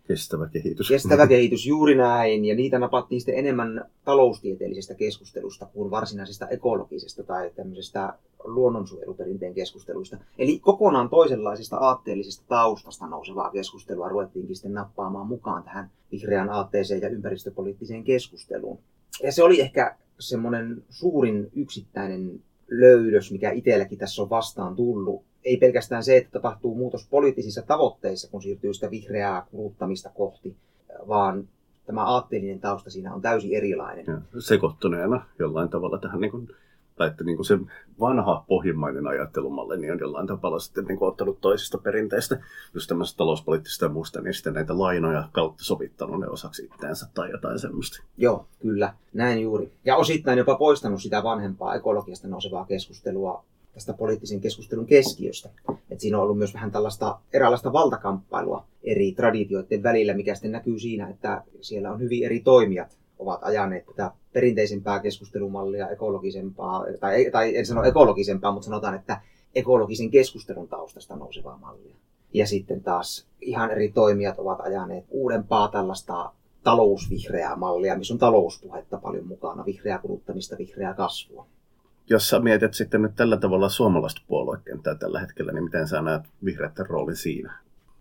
Kestävä 0.09 0.49
kehitys. 0.49 0.89
kestävä 0.89 1.27
kehitys 1.37 1.67
juuri 1.67 1.95
näin, 1.95 2.45
ja 2.45 2.55
niitä 2.55 2.79
napattiin 2.79 3.21
sitten 3.21 3.39
enemmän 3.39 3.91
taloustieteellisestä 4.05 4.95
keskustelusta 4.95 5.67
kuin 5.67 5.91
varsinaisesta 5.91 6.49
ekologisesta 6.49 7.23
tai 7.23 7.51
tämmöisestä 7.57 8.15
luonnonsuojeluperinteen 8.45 9.55
keskusteluista. 9.55 10.17
Eli 10.39 10.59
kokonaan 10.59 11.11
toisenlaisesta 11.11 11.77
aatteellisesta 11.77 12.45
taustasta 12.49 13.07
nousevaa 13.07 13.51
keskustelua 13.51 14.09
ruvettiinkin 14.09 14.57
sitten 14.57 14.75
nappaamaan 14.75 15.27
mukaan 15.27 15.63
tähän 15.63 15.91
vihreään 16.13 16.51
aatteeseen 16.51 17.01
ja 17.01 17.09
ympäristöpoliittiseen 17.09 18.05
keskusteluun. 18.05 18.79
Ja 19.23 19.33
se 19.33 19.43
oli 19.43 19.61
ehkä 19.61 19.97
semmoinen 20.19 20.85
suurin 20.91 21.51
yksittäinen 21.57 22.41
löydös, 22.69 23.33
mikä 23.33 23.51
itselläkin 23.51 23.99
tässä 23.99 24.23
on 24.23 24.31
vastaan 24.31 24.77
tullut. 24.77 25.23
Ei 25.45 25.57
pelkästään 25.57 26.05
se, 26.05 26.17
että 26.17 26.31
tapahtuu 26.31 26.75
muutos 26.75 27.07
poliittisissa 27.11 27.63
tavoitteissa, 27.63 28.31
kun 28.31 28.43
siirtyy 28.43 28.75
sitä 28.75 28.91
vihreää 28.91 29.47
kuluttamista 29.51 30.11
kohti, 30.15 30.57
vaan 31.09 31.49
tämä 31.87 32.05
aatteellinen 32.05 32.61
tausta 32.61 32.91
siinä 32.91 33.15
on 33.15 33.23
täysin 33.23 33.55
erilainen. 33.55 34.05
Ja 34.09 34.41
sekoittuneena 34.41 35.27
jollain 35.39 35.69
tavalla 35.69 35.99
tähän, 35.99 36.21
niin 36.21 36.31
kuin, 36.31 36.49
tai 36.97 37.09
että 37.09 37.25
niin 37.25 37.37
kuin 37.37 37.47
se 37.47 37.59
vanha 38.01 38.45
pohjimmainen 38.49 39.07
ajattelumalli 39.07 39.79
niin 39.79 39.93
on 39.93 39.99
jollain 39.99 40.27
tavalla 40.27 40.59
sitten 40.59 40.85
niin 40.85 40.99
kuin 40.99 41.09
ottanut 41.09 41.41
toisista 41.41 41.79
perinteistä, 41.79 42.41
just 42.75 42.89
tämmöistä 42.89 43.17
talouspoliittisesta 43.17 43.85
ja 43.85 43.89
muusta, 43.89 44.21
niin 44.21 44.35
sitten 44.35 44.55
näitä 44.55 44.79
lainoja 44.79 45.29
kautta 45.33 45.65
sovittanut 45.65 46.21
ne 46.21 46.27
osaksi 46.27 46.65
itteensä 46.65 47.07
tai 47.15 47.31
jotain 47.31 47.59
semmoista. 47.59 48.03
Joo, 48.17 48.47
kyllä, 48.61 48.95
näin 49.13 49.43
juuri. 49.43 49.73
Ja 49.85 49.97
osittain 49.97 50.39
jopa 50.39 50.55
poistanut 50.55 51.03
sitä 51.03 51.23
vanhempaa 51.23 51.75
ekologiasta 51.75 52.29
nousevaa 52.29 52.65
keskustelua 52.65 53.45
tästä 53.73 53.93
poliittisen 53.93 54.41
keskustelun 54.41 54.87
keskiöstä. 54.87 55.51
Et 55.91 56.01
siinä 56.01 56.17
on 56.17 56.23
ollut 56.23 56.39
myös 56.39 56.55
vähän 56.55 56.71
tällaista 56.71 57.19
eräänlaista 57.33 57.73
valtakamppailua 57.73 58.67
eri 58.83 59.13
traditioiden 59.13 59.83
välillä, 59.83 60.15
mikä 60.15 60.35
sitten 60.35 60.53
näkyy 60.53 60.79
siinä, 60.79 61.09
että 61.09 61.43
siellä 61.61 61.93
on 61.93 62.01
hyvin 62.01 62.25
eri 62.25 62.41
toimijat 62.41 62.99
ovat 63.19 63.41
ajaneet 63.43 63.87
tätä 63.87 64.13
perinteisempää 64.35 65.01
keskustelumallia, 65.01 65.89
ekologisempaa, 65.89 66.85
tai, 67.01 67.31
tai 67.33 67.57
en 67.57 67.67
sano 67.67 67.83
ekologisempaa, 67.83 68.53
mutta 68.53 68.67
sanotaan, 68.67 68.95
että 68.95 69.21
ekologisen 69.55 70.11
keskustelun 70.11 70.69
taustasta 70.69 71.17
nousevaa 71.17 71.59
mallia. 71.59 71.95
Ja 72.33 72.47
sitten 72.47 72.83
taas 72.83 73.27
ihan 73.41 73.71
eri 73.71 73.93
toimijat 73.93 74.39
ovat 74.39 74.61
ajaneet 74.61 75.05
uudempaa 75.11 75.69
tällaista 75.69 76.33
talousvihreää 76.63 77.57
mallia, 77.57 77.99
missä 77.99 78.15
on 78.15 78.19
talouspuhetta 78.19 78.99
paljon 78.99 79.27
mukana, 79.27 79.65
vihreää 79.65 79.99
kuluttamista, 79.99 80.59
vihreää 80.59 80.95
kasvua. 80.95 81.47
Jos 82.11 82.29
sä 82.29 82.41
mietit 82.41 82.75
sitten 82.75 83.03
nyt 83.03 83.17
tällä 83.17 83.37
tavalla 83.37 83.69
suomalaista 83.69 84.23
puoluekenttää 84.27 84.95
tällä 84.95 85.21
hetkellä, 85.21 85.53
niin 85.53 85.65
miten 85.65 85.89
sä 85.89 86.03
näet 86.03 86.23
vihreiden 86.45 86.87
roolin 86.87 87.17
siinä? 87.17 87.59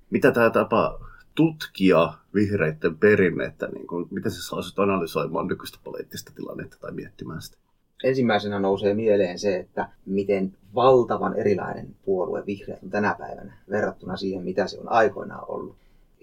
Mitä 0.09 0.31
tämä 0.31 0.49
tapa 0.49 0.99
tutkia 1.35 2.13
vihreiden 2.33 2.97
perinnettä, 2.97 3.67
niin 3.67 3.87
kuin, 3.87 4.07
miten 4.11 4.31
sä 4.31 4.47
saisit 4.47 4.79
analysoimaan 4.79 5.47
nykyistä 5.47 5.79
poliittista 5.83 6.31
tilannetta 6.35 6.77
tai 6.79 6.91
miettimään 6.91 7.41
sitä? 7.41 7.63
ensimmäisenä 8.03 8.59
nousee 8.59 8.93
mieleen 8.93 9.39
se, 9.39 9.55
että 9.55 9.89
miten 10.05 10.53
valtavan 10.75 11.39
erilainen 11.39 11.95
puolue 12.05 12.45
vihreät 12.45 12.83
on 12.83 12.89
tänä 12.89 13.15
päivänä 13.19 13.57
verrattuna 13.69 14.17
siihen, 14.17 14.43
mitä 14.43 14.67
se 14.67 14.79
on 14.79 14.91
aikoinaan 14.91 15.45
ollut. 15.47 15.75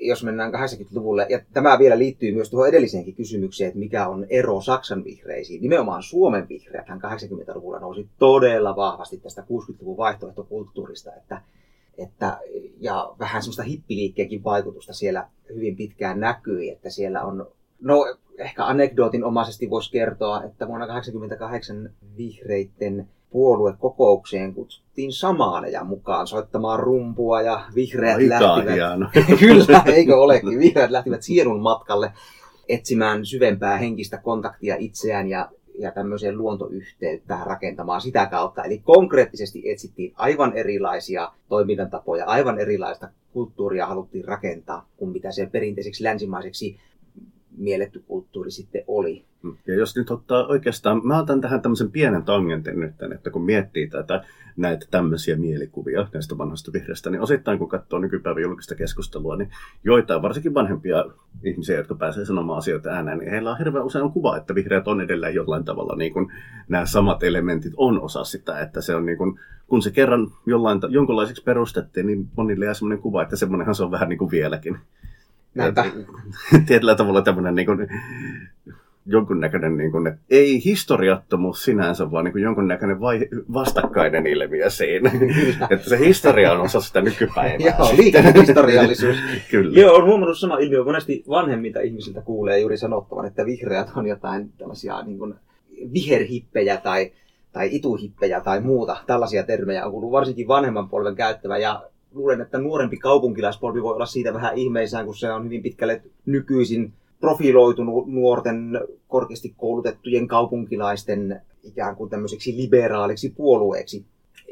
Jos 0.03 0.25
mennään 0.25 0.53
80-luvulle, 0.55 1.27
ja 1.31 1.41
tämä 1.53 1.79
vielä 1.79 1.99
liittyy 1.99 2.35
myös 2.35 2.51
tuohon 2.51 2.69
edelliseenkin 2.69 3.15
kysymykseen, 3.15 3.69
että 3.69 3.79
mikä 3.79 4.09
on 4.09 4.27
ero 4.31 4.61
Saksan 4.61 5.05
vihreisiin. 5.05 5.63
Nimenomaan 5.63 6.03
Suomen 6.03 6.49
vihreät 6.49 6.87
80-luvulla 6.89 7.79
nousi 7.79 8.09
todella 8.19 8.77
vahvasti 8.77 9.19
tästä 9.19 9.43
60-luvun 9.43 9.97
vaihtoehtokulttuurista, 9.97 11.15
että, 11.15 11.43
että, 12.03 12.39
ja 12.81 13.15
vähän 13.19 13.43
semmoista 13.43 13.63
hippiliikkeenkin 13.63 14.45
vaikutusta 14.45 14.93
siellä 14.93 15.29
hyvin 15.55 15.77
pitkään 15.77 16.21
näkyi, 16.21 16.71
että 16.71 16.91
siellä 16.91 17.23
on 17.23 17.47
No 17.81 18.17
ehkä 18.39 18.67
anekdootinomaisesti 18.67 19.71
voisi 19.71 19.91
kertoa, 19.93 20.43
että 20.43 20.69
vuonna 20.69 20.87
1988 20.87 21.91
vihreitten 22.17 23.09
puoluekokoukseen 23.31 24.55
kutsuttiin 24.55 25.11
ja 25.73 25.85
mukaan 25.85 26.27
soittamaan 26.27 26.81
rumpua 26.81 27.43
ja 27.43 27.65
vihreät 27.75 28.17
Aika 28.17 28.57
lähtivät... 28.57 28.77
Kyllä, 29.41 29.83
eikö 29.87 30.17
olekin? 30.17 30.59
Vihreät 30.59 30.91
lähtivät 30.91 31.23
sielun 31.23 31.61
matkalle 31.61 32.13
etsimään 32.69 33.27
syvempää 33.27 33.77
henkistä 33.77 34.19
kontaktia 34.19 34.77
itseään 34.79 35.29
ja, 35.29 35.49
ja 35.79 35.93
tämmöiseen 35.93 36.39
luontoyhteyttä 36.39 37.39
rakentamaan 37.45 38.01
sitä 38.01 38.27
kautta. 38.27 38.65
Eli 38.65 38.79
konkreettisesti 38.79 39.71
etsittiin 39.71 40.13
aivan 40.17 40.57
erilaisia 40.57 41.33
toimintantapoja, 41.49 42.25
aivan 42.25 42.59
erilaista 42.59 43.09
kulttuuria 43.33 43.87
haluttiin 43.87 44.25
rakentaa 44.25 44.87
kuin 44.97 45.13
mitä 45.13 45.33
se 45.33 45.47
perinteiseksi 45.47 46.05
länsimaiseksi 46.05 46.79
mielletty 47.61 48.03
kulttuuri 48.07 48.51
sitten 48.51 48.85
oli. 48.87 49.25
Ja 49.67 49.75
jos 49.75 49.97
nyt 49.97 50.11
ottaa 50.11 50.47
oikeastaan, 50.47 51.01
mä 51.05 51.19
otan 51.19 51.41
tähän 51.41 51.63
tämmöisen 51.63 51.91
pienen 51.91 52.23
tangentin 52.23 52.81
nyt, 52.81 52.95
että 53.15 53.31
kun 53.31 53.45
miettii 53.45 53.89
tätä, 53.89 54.25
näitä 54.57 54.87
tämmöisiä 54.91 55.37
mielikuvia 55.37 56.09
näistä 56.13 56.39
vanhasta 56.39 56.73
vihreästä, 56.73 57.11
niin 57.11 57.21
osittain 57.21 57.59
kun 57.59 57.69
katsoo 57.69 57.99
nykypäivän 57.99 58.43
julkista 58.43 58.75
keskustelua, 58.75 59.37
niin 59.37 59.51
joitain 59.85 60.23
varsinkin 60.23 60.55
vanhempia 60.55 61.05
ihmisiä, 61.45 61.77
jotka 61.77 61.95
pääsee 61.95 62.25
sanomaan 62.25 62.59
asioita 62.59 62.91
ääneen, 62.91 63.19
niin 63.19 63.31
heillä 63.31 63.51
on 63.51 63.59
hirveän 63.59 63.85
usein 63.85 64.05
on 64.05 64.13
kuva, 64.13 64.37
että 64.37 64.55
vihreät 64.55 64.89
on 64.89 65.01
edelleen 65.01 65.35
jollain 65.35 65.65
tavalla, 65.65 65.97
niin 65.97 66.13
kuin 66.13 66.33
nämä 66.69 66.87
samat 66.87 67.23
elementit 67.23 67.73
on 67.77 68.01
osa 68.01 68.25
sitä, 68.25 68.61
että 68.61 68.81
se 68.81 68.95
on 68.95 69.07
niin 69.07 69.19
kuin, 69.19 69.41
kun 69.67 69.83
se 69.83 69.91
kerran 69.91 70.33
jollain, 70.47 70.81
jonkunlaiseksi 70.89 71.43
perustettiin, 71.43 72.07
niin 72.07 72.29
monille 72.37 72.65
jää 72.65 72.75
semmoinen 72.75 73.03
kuva, 73.03 73.23
että 73.23 73.37
semmoinenhan 73.37 73.75
se 73.75 73.85
on 73.85 73.91
vähän 73.91 74.09
niin 74.09 74.19
kuin 74.19 74.31
vieläkin. 74.31 74.79
Näinpä. 75.55 75.85
Tietyllä 76.67 76.95
tavalla 76.95 77.23
tämmöinen 77.23 77.55
niin 77.55 77.67
kuin, 77.67 77.89
jonkunnäköinen, 79.07 79.77
niin 79.77 79.93
kuin, 79.93 80.07
että 80.07 80.21
ei 80.31 80.65
historiattomuus 80.65 81.65
sinänsä, 81.65 82.11
vaan 82.11 82.25
niin 82.25 82.33
kuin 82.33 82.43
jonkunnäköinen 82.43 83.01
vai, 83.01 83.29
vastakkainen 83.53 84.27
ilmiö 84.27 84.71
siinä. 84.71 85.11
että 85.71 85.89
se 85.89 85.99
historia 85.99 86.53
on 86.53 86.61
osa 86.61 86.81
sitä 86.81 87.01
nykypäivää. 87.01 87.75
Joo, 87.79 87.97
liikehistoriallisuus. 87.97 89.17
Kyllä. 89.51 89.81
Joo, 89.81 89.95
on 89.95 90.05
huomannut 90.05 90.39
sama 90.39 90.59
ilmiö. 90.59 90.85
Monesti 90.85 91.25
vanhemmilta 91.29 91.81
ihmisiltä 91.81 92.21
kuulee 92.21 92.59
juuri 92.59 92.77
sanottavan, 92.77 93.27
että 93.27 93.47
vihreät 93.47 93.91
on 93.97 94.07
jotain 94.07 94.53
tällaisia 94.59 95.03
niin 95.03 95.19
kuin 95.19 95.35
viherhippejä 95.95 96.77
tai, 96.77 97.13
tai 97.53 97.69
ituhippejä 97.73 98.41
tai 98.41 98.61
muuta. 98.61 98.97
Tällaisia 99.07 99.43
termejä 99.43 99.87
on 99.87 99.91
kuullut 99.91 100.13
varsinkin 100.13 100.49
vanhemman 100.49 100.89
polven 100.89 101.15
käyttävä. 101.15 101.59
Ja 101.59 101.83
luulen, 102.15 102.41
että 102.41 102.59
nuorempi 102.59 102.97
kaupunkilaispolvi 102.97 103.83
voi 103.83 103.95
olla 103.95 104.07
siitä 104.07 104.35
vähän 104.35 104.59
ihmeissään, 104.59 105.05
kun 105.07 105.17
se 105.17 105.33
on 105.33 105.45
hyvin 105.45 105.63
pitkälle 105.63 106.03
nykyisin 106.27 106.93
profiloitunut 107.21 108.07
nuorten 108.07 108.81
korkeasti 109.09 109.55
koulutettujen 109.57 110.29
kaupunkilaisten 110.29 111.41
ikään 111.63 111.97
kuin 111.97 112.11
tämmöiseksi 112.11 112.57
liberaaliksi 112.57 113.31
puolueeksi. 113.37 114.05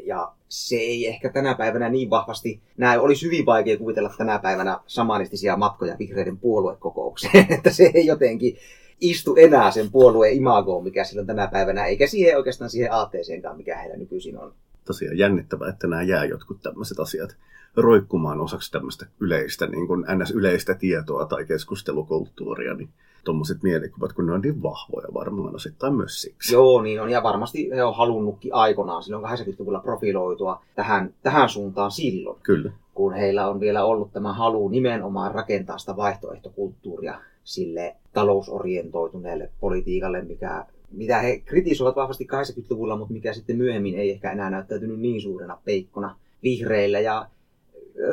Ja 0.05 0.33
se 0.49 0.77
ei 0.77 1.07
ehkä 1.07 1.33
tänä 1.33 1.55
päivänä 1.55 1.89
niin 1.89 2.11
vahvasti 2.11 2.61
näe. 2.77 2.99
Olisi 2.99 3.27
hyvin 3.27 3.47
vaikea 3.47 3.79
kuvitella 3.79 4.15
tänä 4.19 4.39
päivänä 4.39 4.81
samanistisia 4.87 5.57
matkoja 5.57 5.97
vihreiden 5.99 6.39
puoluekokoukseen, 6.39 7.47
että 7.57 7.71
se 7.71 7.91
ei 7.95 8.07
jotenkin 8.07 8.57
istu 9.01 9.37
enää 9.37 9.71
sen 9.71 9.91
puolueen 9.91 10.37
imagoon, 10.37 10.85
mikä 10.85 11.05
silloin 11.05 11.27
tänä 11.27 11.47
päivänä, 11.47 11.87
eikä 11.87 12.07
siihen 12.07 12.37
oikeastaan 12.37 12.71
siihen 12.71 12.93
aatteeseenkaan, 12.93 13.57
mikä 13.57 13.77
heillä 13.77 13.97
nykyisin 13.97 14.39
on 14.39 14.55
tosiaan 14.89 15.19
jännittävää, 15.19 15.69
että 15.69 15.87
nämä 15.87 16.03
jää 16.03 16.25
jotkut 16.25 16.63
tämmöiset 16.63 17.01
asiat 17.01 17.37
roikkumaan 17.77 18.41
osaksi 18.41 18.73
tämmöistä 18.73 19.07
yleistä, 19.21 19.67
niin 19.67 19.87
kuin 19.87 20.05
ns-yleistä 20.17 20.75
tietoa 20.75 21.27
tai 21.27 21.45
keskustelukulttuuria, 21.45 22.75
niin 22.75 22.89
tuommoiset 23.25 23.63
mielikuvat, 23.63 24.13
kun 24.13 24.27
ne 24.27 24.33
on 24.33 24.41
niin 24.41 24.63
vahvoja 24.63 25.09
varmaan 25.15 25.55
osittain 25.55 25.95
myös 25.95 26.23
siksi. 26.23 26.55
Joo, 26.55 26.83
niin 26.83 27.03
on. 27.03 27.11
Ja 27.11 27.23
varmasti 27.23 27.71
he 27.71 27.85
on 27.85 27.97
halunnutkin 27.97 28.55
aikoinaan 28.55 29.03
silloin 29.03 29.25
80-luvulla 29.25 29.81
profiloitua 29.81 30.63
tähän, 30.75 31.15
tähän 31.23 31.49
suuntaan 31.49 31.91
silloin. 31.91 32.41
Kyllä. 32.43 32.73
Kun 32.95 33.13
heillä 33.15 33.49
on 33.49 33.61
vielä 33.61 33.85
ollut 33.85 34.13
tämä 34.13 34.33
halu 34.33 34.69
nimenomaan 34.69 35.35
rakentaa 35.35 35.79
sitä 35.79 35.97
vaihtoehtokulttuuria 35.97 37.21
sille 37.45 37.97
talousorientoituneelle 38.13 39.51
politiikalle, 39.61 40.23
mikä 40.23 40.67
mitä 40.91 41.19
he 41.19 41.39
kritisoivat 41.39 41.97
vahvasti 41.97 42.27
80-luvulla, 42.33 42.97
mutta 42.97 43.13
mikä 43.13 43.33
sitten 43.33 43.57
myöhemmin 43.57 43.95
ei 43.95 44.11
ehkä 44.11 44.33
enää 44.33 44.51
näyttäytynyt 44.51 45.01
niin 45.01 45.21
suurena 45.21 45.59
peikkona 45.65 46.17
vihreillä. 46.43 47.01
Ja 47.01 47.29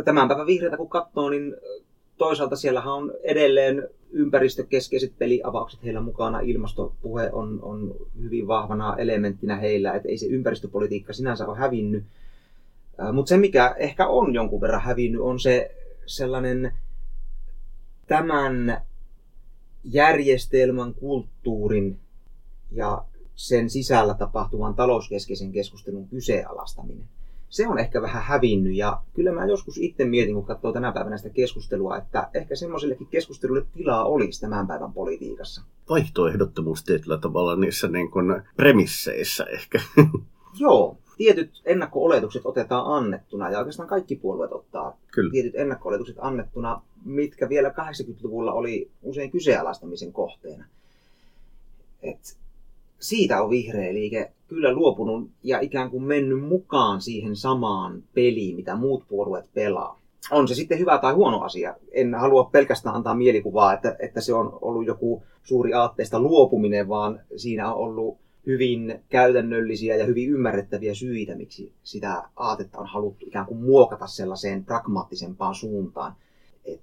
tämän 0.05 0.27
päivän 0.27 0.47
vihreitä 0.47 0.77
kun 0.77 0.89
katsoo, 0.89 1.29
niin 1.29 1.55
toisaalta 2.17 2.55
siellähän 2.55 2.93
on 2.93 3.13
edelleen 3.23 3.89
ympäristökeskeiset 4.11 5.17
peliavaukset 5.17 5.83
heillä 5.83 6.01
mukana. 6.01 6.39
Ilmastopuhe 6.39 7.29
on, 7.33 7.59
on 7.61 7.95
hyvin 8.21 8.47
vahvana 8.47 8.95
elementtinä 8.97 9.55
heillä, 9.55 9.93
että 9.93 10.09
ei 10.09 10.17
se 10.17 10.25
ympäristöpolitiikka 10.25 11.13
sinänsä 11.13 11.47
ole 11.47 11.57
hävinnyt. 11.57 12.03
Mutta 13.13 13.29
se, 13.29 13.37
mikä 13.37 13.75
ehkä 13.77 14.07
on 14.07 14.33
jonkun 14.33 14.61
verran 14.61 14.81
hävinnyt, 14.81 15.21
on 15.21 15.39
se 15.39 15.75
sellainen 16.05 16.73
tämän 18.07 18.81
järjestelmän, 19.83 20.93
kulttuurin 20.93 21.99
ja 22.71 23.05
sen 23.35 23.69
sisällä 23.69 24.13
tapahtuvan 24.13 24.75
talouskeskeisen 24.75 25.51
keskustelun 25.51 26.07
kyseenalaistaminen. 26.07 27.07
Se 27.49 27.67
on 27.67 27.79
ehkä 27.79 28.01
vähän 28.01 28.23
hävinnyt 28.23 28.75
ja 28.75 29.01
kyllä 29.13 29.31
mä 29.31 29.45
joskus 29.45 29.77
itse 29.77 30.05
mietin, 30.05 30.33
kun 30.33 30.45
katsoo 30.45 30.73
tänä 30.73 30.91
päivänä 30.91 31.17
sitä 31.17 31.29
keskustelua, 31.29 31.97
että 31.97 32.29
ehkä 32.33 32.55
semmoisellekin 32.55 33.07
keskustelulle 33.07 33.65
tilaa 33.73 34.05
olisi 34.05 34.41
tämän 34.41 34.67
päivän 34.67 34.93
politiikassa. 34.93 35.61
Vaihtoehdottomuus 35.89 36.83
tietyllä 36.83 37.17
tavalla 37.17 37.55
niissä 37.55 37.87
niin 37.87 38.11
kuin 38.11 38.41
premisseissä 38.57 39.43
ehkä. 39.43 39.79
Joo, 40.59 40.97
tietyt 41.17 41.61
ennakko-oletukset 41.65 42.41
otetaan 42.45 42.85
annettuna 42.97 43.49
ja 43.49 43.59
oikeastaan 43.59 43.89
kaikki 43.89 44.15
puolueet 44.15 44.51
ottaa 44.51 44.97
Kyllä. 45.11 45.31
tietyt 45.31 45.55
ennakko-oletukset 45.55 46.15
annettuna, 46.19 46.81
mitkä 47.05 47.49
vielä 47.49 47.69
80-luvulla 47.69 48.53
oli 48.53 48.91
usein 49.01 49.31
kyseenalaistamisen 49.31 50.13
kohteena. 50.13 50.65
Et 52.01 52.37
siitä 52.99 53.43
on 53.43 53.49
vihreä 53.49 53.93
liike 53.93 54.31
kyllä 54.47 54.73
luopunut 54.73 55.29
ja 55.43 55.59
ikään 55.59 55.89
kuin 55.89 56.03
mennyt 56.03 56.43
mukaan 56.43 57.01
siihen 57.01 57.35
samaan 57.35 58.03
peliin, 58.13 58.55
mitä 58.55 58.75
muut 58.75 59.07
puolueet 59.07 59.53
pelaa. 59.53 59.99
On 60.31 60.47
se 60.47 60.55
sitten 60.55 60.79
hyvä 60.79 60.97
tai 60.97 61.13
huono 61.13 61.41
asia. 61.41 61.75
En 61.91 62.15
halua 62.15 62.43
pelkästään 62.43 62.95
antaa 62.95 63.15
mielikuvaa, 63.15 63.73
että, 63.73 63.95
että 63.99 64.21
se 64.21 64.33
on 64.33 64.57
ollut 64.61 64.85
joku 64.85 65.23
suuri 65.43 65.73
aatteesta 65.73 66.19
luopuminen, 66.19 66.89
vaan 66.89 67.21
siinä 67.35 67.73
on 67.73 67.77
ollut 67.77 68.17
hyvin 68.45 69.03
käytännöllisiä 69.09 69.95
ja 69.95 70.05
hyvin 70.05 70.29
ymmärrettäviä 70.29 70.93
syitä, 70.93 71.35
miksi 71.35 71.73
sitä 71.83 72.23
aatetta 72.35 72.79
on 72.79 72.87
haluttu 72.87 73.25
ikään 73.27 73.45
kuin 73.45 73.61
muokata 73.61 74.07
sellaiseen 74.07 74.65
pragmaattisempaan 74.65 75.55
suuntaan. 75.55 76.15
Et 76.65 76.81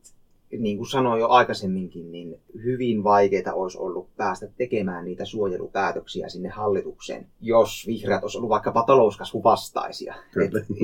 niin 0.58 0.76
kuin 0.76 0.90
sanoin 0.90 1.20
jo 1.20 1.28
aikaisemminkin, 1.28 2.12
niin 2.12 2.40
hyvin 2.64 3.04
vaikeita 3.04 3.54
olisi 3.54 3.78
ollut 3.78 4.16
päästä 4.16 4.46
tekemään 4.56 5.04
niitä 5.04 5.24
suojelupäätöksiä 5.24 6.28
sinne 6.28 6.48
hallitukseen, 6.48 7.26
jos 7.40 7.86
vihreät 7.86 8.22
olisi 8.22 8.38
ollut 8.38 8.50
vaikkapa 8.50 8.84
talouskasvuvastaisia. 8.86 10.14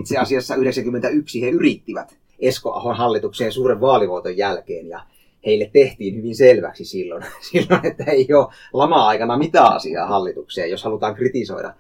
itse 0.01 0.19
asiassa 0.19 0.55
91 0.55 1.43
he 1.43 1.51
yrittivät 1.51 2.17
Esko 2.39 2.73
Ahon 2.73 2.97
hallitukseen 2.97 3.53
suuren 3.53 3.81
vaalivoiton 3.81 4.37
jälkeen 4.37 4.89
ja 4.89 5.01
heille 5.47 5.71
tehtiin 5.73 6.17
hyvin 6.17 6.37
selväksi 6.37 6.85
silloin, 6.85 7.25
silloin 7.51 7.87
että 7.87 8.05
ei 8.05 8.27
ole 8.35 8.47
lama-aikana 8.73 9.39
mitään 9.39 9.73
asiaa 9.73 10.07
hallitukseen, 10.07 10.71
jos 10.71 10.85
halutaan 10.85 11.15
kritisoida 11.15 11.75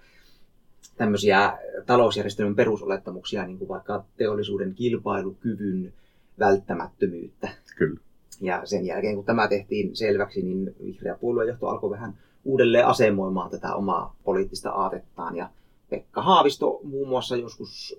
tämmöisiä 0.96 1.58
talousjärjestelmän 1.86 2.56
perusolettamuksia, 2.56 3.46
niin 3.46 3.58
kuin 3.58 3.68
vaikka 3.68 4.04
teollisuuden 4.16 4.74
kilpailukyvyn 4.74 5.92
välttämättömyyttä. 6.38 7.48
Kyllä. 7.76 8.00
Ja 8.40 8.66
sen 8.66 8.86
jälkeen, 8.86 9.14
kun 9.14 9.24
tämä 9.24 9.48
tehtiin 9.48 9.96
selväksi, 9.96 10.42
niin 10.42 10.74
vihreä 10.84 11.14
puoluejohto 11.20 11.66
alkoi 11.66 11.90
vähän 11.90 12.18
uudelleen 12.44 12.86
asemoimaan 12.86 13.50
tätä 13.50 13.74
omaa 13.74 14.16
poliittista 14.24 14.70
aatettaan. 14.70 15.36
Ja 15.36 15.50
Pekka 15.90 16.22
Haavisto 16.22 16.80
muun 16.82 17.08
muassa 17.08 17.36
joskus 17.36 17.96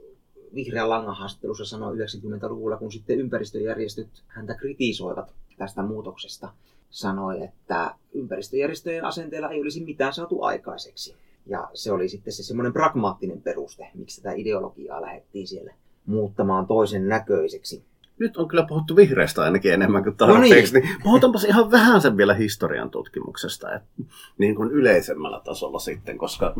vihreän 0.55 0.89
langan 0.89 1.15
haastattelussa 1.15 1.65
sanoi 1.65 1.97
90-luvulla, 1.97 2.77
kun 2.77 2.91
sitten 2.91 3.19
ympäristöjärjestöt 3.19 4.23
häntä 4.27 4.55
kritisoivat 4.55 5.33
tästä 5.57 5.83
muutoksesta, 5.83 6.53
sanoi, 6.89 7.43
että 7.43 7.95
ympäristöjärjestöjen 8.13 9.05
asenteella 9.05 9.49
ei 9.49 9.61
olisi 9.61 9.83
mitään 9.83 10.13
saatu 10.13 10.43
aikaiseksi. 10.43 11.15
Ja 11.45 11.69
se 11.73 11.91
oli 11.91 12.09
sitten 12.09 12.33
se 12.33 12.43
semmoinen 12.43 12.73
pragmaattinen 12.73 13.41
peruste, 13.41 13.87
miksi 13.93 14.21
tätä 14.21 14.35
ideologiaa 14.35 15.01
lähdettiin 15.01 15.47
siellä 15.47 15.73
muuttamaan 16.05 16.67
toisen 16.67 17.07
näköiseksi. 17.07 17.83
Nyt 18.19 18.37
on 18.37 18.47
kyllä 18.47 18.65
puhuttu 18.67 18.95
vihreästä 18.95 19.41
ainakin 19.41 19.73
enemmän 19.73 20.03
kuin 20.03 20.17
tarpeeksi, 20.17 20.73
no 20.73 20.79
niin. 20.79 20.89
niin 20.89 21.01
puhutaanpas 21.03 21.43
ihan 21.43 21.71
vähän 21.71 22.01
sen 22.01 22.17
vielä 22.17 22.33
historian 22.33 22.89
tutkimuksesta, 22.89 23.75
että 23.75 23.89
niin 24.37 24.55
kuin 24.55 24.71
yleisemmällä 24.71 25.41
tasolla 25.43 25.79
sitten, 25.79 26.17
koska 26.17 26.55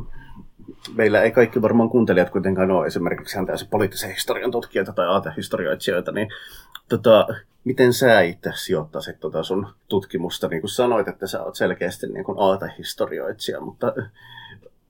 meillä 0.96 1.22
ei 1.22 1.32
kaikki 1.32 1.62
varmaan 1.62 1.90
kuuntelijat 1.90 2.30
kuitenkaan 2.30 2.72
ole 2.72 2.88
esimerkiksi 2.88 3.38
täysin 3.46 3.68
poliittisen 3.68 4.10
historian 4.10 4.52
tutkijoita 4.52 4.94
tai 4.94 5.08
aatehistorioitsijoita, 5.08 6.12
niin 6.12 6.28
tota, 6.90 7.28
miten 7.64 7.94
sä 7.94 8.22
itse 8.22 8.52
sijoittaisit 8.56 9.20
tota 9.20 9.44
sun 9.44 9.68
tutkimusta? 9.88 10.48
Niin 10.48 10.62
kuin 10.62 10.72
sanoit, 10.72 11.08
että 11.08 11.28
sä 11.28 11.44
oot 11.44 11.56
selkeästi 11.56 12.08
niin 12.08 12.26
kuin 12.26 12.38
aatehistorioitsija, 12.40 13.62
mutta 13.62 13.94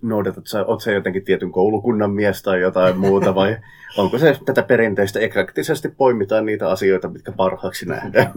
noudatat 0.02 0.48
sä, 0.48 0.66
oot 0.66 0.82
sä 0.82 0.92
jotenkin 0.92 1.26
tietyn 1.26 1.52
koulukunnan 1.52 2.12
mies 2.12 2.44
tai 2.44 2.62
jotain 2.62 2.98
muuta, 2.98 3.36
vai 3.36 3.58
onko 3.98 4.18
se 4.18 4.40
tätä 4.46 4.64
perinteistä 4.64 5.20
eklaktisesti 5.20 5.90
poimitaan 5.90 6.46
niitä 6.46 6.70
asioita, 6.70 7.10
mitkä 7.10 7.32
parhaaksi 7.32 7.86
nähdään? 7.86 8.32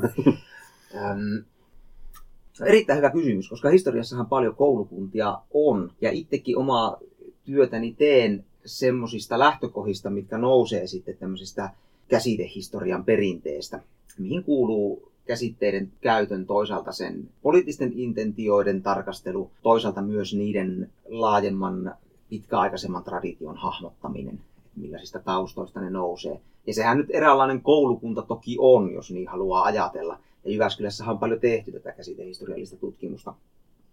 On 2.61 2.67
erittäin 2.67 2.97
hyvä 2.97 3.11
kysymys, 3.11 3.49
koska 3.49 3.71
historiassahan 3.71 4.27
paljon 4.27 4.57
koulukuntia 4.57 5.39
on, 5.55 5.93
ja 6.01 6.11
itsekin 6.11 6.59
omaa 6.59 6.99
työtäni 7.45 7.95
teen 7.99 8.45
semmoisista 8.65 9.39
lähtökohdista, 9.39 10.11
mitkä 10.11 10.39
nousee 10.39 10.87
sitten 10.87 11.17
tämmöisestä 11.17 11.71
käsitehistorian 12.09 13.05
perinteestä, 13.05 13.81
mihin 14.19 14.45
kuuluu 14.45 15.12
käsitteiden 15.27 15.93
käytön, 16.01 16.47
toisaalta 16.47 16.93
sen 16.93 17.29
poliittisten 17.43 17.93
intentioiden 17.95 18.83
tarkastelu, 18.83 19.51
toisaalta 19.63 20.03
myös 20.03 20.35
niiden 20.35 20.91
laajemman 21.09 21.95
pitkäaikaisemman 22.29 23.05
tradition 23.05 23.57
hahmottaminen, 23.57 24.41
millaisista 24.77 25.19
taustoista 25.19 25.81
ne 25.81 25.91
nousee. 25.91 26.41
Ja 26.67 26.75
sehän 26.75 26.99
nyt 26.99 27.11
eräänlainen 27.11 27.61
koulukunta 27.61 28.23
toki 28.23 28.57
on, 28.59 28.93
jos 28.93 29.11
niin 29.11 29.29
haluaa 29.29 29.65
ajatella. 29.65 30.19
Ja 30.45 30.53
Jyväskylässä 30.53 31.05
on 31.05 31.19
paljon 31.19 31.41
tehty 31.41 31.73
tätä 31.73 31.93
käsitehistoriallista 31.93 32.77
tutkimusta. 32.77 33.35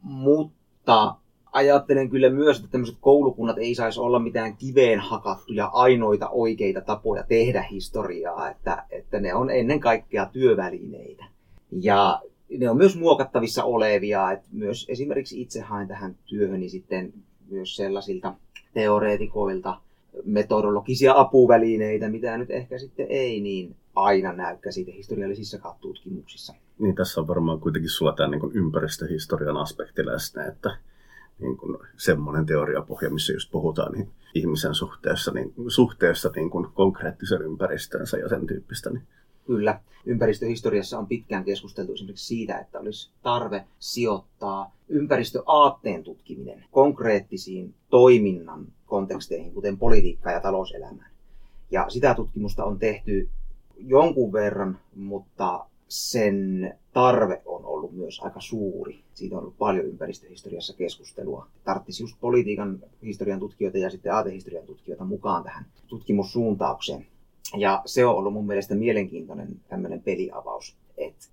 Mutta 0.01 1.15
ajattelen 1.51 2.09
kyllä 2.09 2.29
myös, 2.29 2.57
että 2.57 2.71
tämmöiset 2.71 2.97
koulukunnat 3.01 3.57
ei 3.57 3.75
saisi 3.75 3.99
olla 3.99 4.19
mitään 4.19 4.57
kiveen 4.57 4.99
hakattuja 4.99 5.65
ainoita 5.65 6.29
oikeita 6.29 6.81
tapoja 6.81 7.23
tehdä 7.23 7.61
historiaa, 7.61 8.49
että, 8.49 8.85
että 8.89 9.19
ne 9.19 9.33
on 9.33 9.49
ennen 9.49 9.79
kaikkea 9.79 10.25
työvälineitä. 10.25 11.25
Ja 11.71 12.21
ne 12.57 12.69
on 12.69 12.77
myös 12.77 12.97
muokattavissa 12.97 13.63
olevia, 13.63 14.31
että 14.31 14.47
myös 14.51 14.85
esimerkiksi 14.89 15.41
itse 15.41 15.61
haen 15.61 15.87
tähän 15.87 16.15
työhöni 16.25 16.69
sitten 16.69 17.13
myös 17.49 17.75
sellaisilta 17.75 18.33
teoreetikoilta 18.73 19.81
metodologisia 20.25 21.13
apuvälineitä, 21.15 22.09
mitä 22.09 22.37
nyt 22.37 22.51
ehkä 22.51 22.77
sitten 22.77 23.05
ei 23.09 23.41
niin 23.41 23.75
aina 23.95 24.33
näy 24.33 24.57
käsitehistoriallisissa 24.57 25.75
tutkimuksissa. 25.81 26.53
Niin 26.79 26.95
tässä 26.95 27.21
on 27.21 27.27
varmaan 27.27 27.59
kuitenkin 27.59 27.89
sulla 27.89 28.13
tämä 28.13 28.29
niin 28.29 28.51
ympäristöhistorian 28.53 29.57
aspekti 29.57 30.05
läsnä, 30.05 30.45
että 30.45 30.77
niin 31.39 31.57
kuin 31.57 31.77
semmoinen 31.97 32.45
teoriapohja, 32.45 33.09
missä 33.09 33.33
just 33.33 33.51
puhutaan 33.51 33.91
niin 33.91 34.09
ihmisen 34.33 34.75
suhteessa, 34.75 35.31
niin, 35.31 35.53
suhteessa 35.67 36.31
niin 36.35 36.49
kuin 36.49 36.67
konkreettisen 36.73 37.41
ympäristönsä 37.41 38.17
ja 38.17 38.29
sen 38.29 38.47
tyyppistä. 38.47 38.89
Niin. 38.89 39.03
Kyllä. 39.47 39.79
Ympäristöhistoriassa 40.05 40.99
on 40.99 41.07
pitkään 41.07 41.43
keskusteltu 41.43 41.93
esimerkiksi 41.93 42.25
siitä, 42.25 42.59
että 42.59 42.79
olisi 42.79 43.11
tarve 43.23 43.65
sijoittaa 43.79 44.75
ympäristöaatteen 44.89 46.03
tutkiminen 46.03 46.65
konkreettisiin 46.71 47.73
toiminnan 47.89 48.67
konteksteihin, 48.85 49.53
kuten 49.53 49.77
politiikka- 49.77 50.31
ja 50.31 50.39
talouselämään. 50.39 51.11
Ja 51.71 51.89
sitä 51.89 52.15
tutkimusta 52.15 52.65
on 52.65 52.79
tehty 52.79 53.29
jonkun 53.77 54.33
verran, 54.33 54.79
mutta 54.95 55.65
sen 55.89 56.73
tarve 56.93 57.41
on 57.45 57.65
ollut 57.65 57.91
myös 57.91 58.19
aika 58.19 58.41
suuri. 58.41 58.99
Siitä 59.13 59.35
on 59.35 59.41
ollut 59.41 59.57
paljon 59.57 59.85
ympäristöhistoriassa 59.85 60.73
keskustelua. 60.73 61.47
Tarttisi 61.63 62.03
just 62.03 62.15
politiikan 62.21 62.79
historian 63.03 63.39
tutkijoita 63.39 63.77
ja 63.77 63.89
sitten 63.89 64.13
aatehistorian 64.13 64.65
tutkijoita 64.65 65.03
mukaan 65.03 65.43
tähän 65.43 65.65
tutkimussuuntaukseen. 65.87 67.05
Ja 67.57 67.81
se 67.85 68.05
on 68.05 68.15
ollut 68.15 68.33
mun 68.33 68.47
mielestä 68.47 68.75
mielenkiintoinen 68.75 69.47
tämmöinen 69.69 70.01
peliavaus, 70.01 70.75
että 70.97 71.25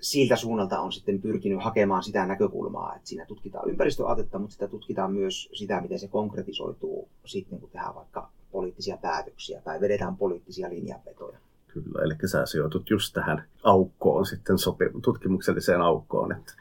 siltä 0.00 0.36
suunnalta 0.36 0.80
on 0.80 0.92
sitten 0.92 1.22
pyrkinyt 1.22 1.64
hakemaan 1.64 2.02
sitä 2.02 2.26
näkökulmaa, 2.26 2.96
että 2.96 3.08
siinä 3.08 3.26
tutkitaan 3.26 3.70
ympäristöaatetta, 3.70 4.38
mutta 4.38 4.52
sitä 4.52 4.68
tutkitaan 4.68 5.12
myös 5.12 5.48
sitä, 5.52 5.80
miten 5.80 5.98
se 5.98 6.08
konkretisoituu 6.08 7.08
sitten, 7.24 7.60
kun 7.60 7.70
tehdään 7.70 7.94
vaikka 7.94 8.30
poliittisia 8.52 8.96
päätöksiä 8.96 9.60
tai 9.60 9.80
vedetään 9.80 10.16
poliittisia 10.16 10.70
linjanvetoja. 10.70 11.29
Kyllä, 11.72 12.04
eli 12.04 12.14
sä 12.26 12.46
sijoitut 12.46 12.90
just 12.90 13.14
tähän 13.14 13.44
aukkoon 13.62 14.26
sitten 14.26 14.58
sopi, 14.58 14.84
tutkimukselliseen 15.02 15.80
aukkoon. 15.80 16.32
Että... 16.32 16.52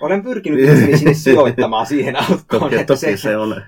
Olen 0.00 0.22
pyrkinyt 0.22 0.60
sinne 0.98 1.14
sijoittamaan 1.14 1.86
siihen 1.86 2.16
aukkoon. 2.30 2.62
Toki, 2.62 2.74
että 2.74 2.94
toki 2.94 3.00
se... 3.00 3.16
se 3.16 3.36
on 3.36 3.62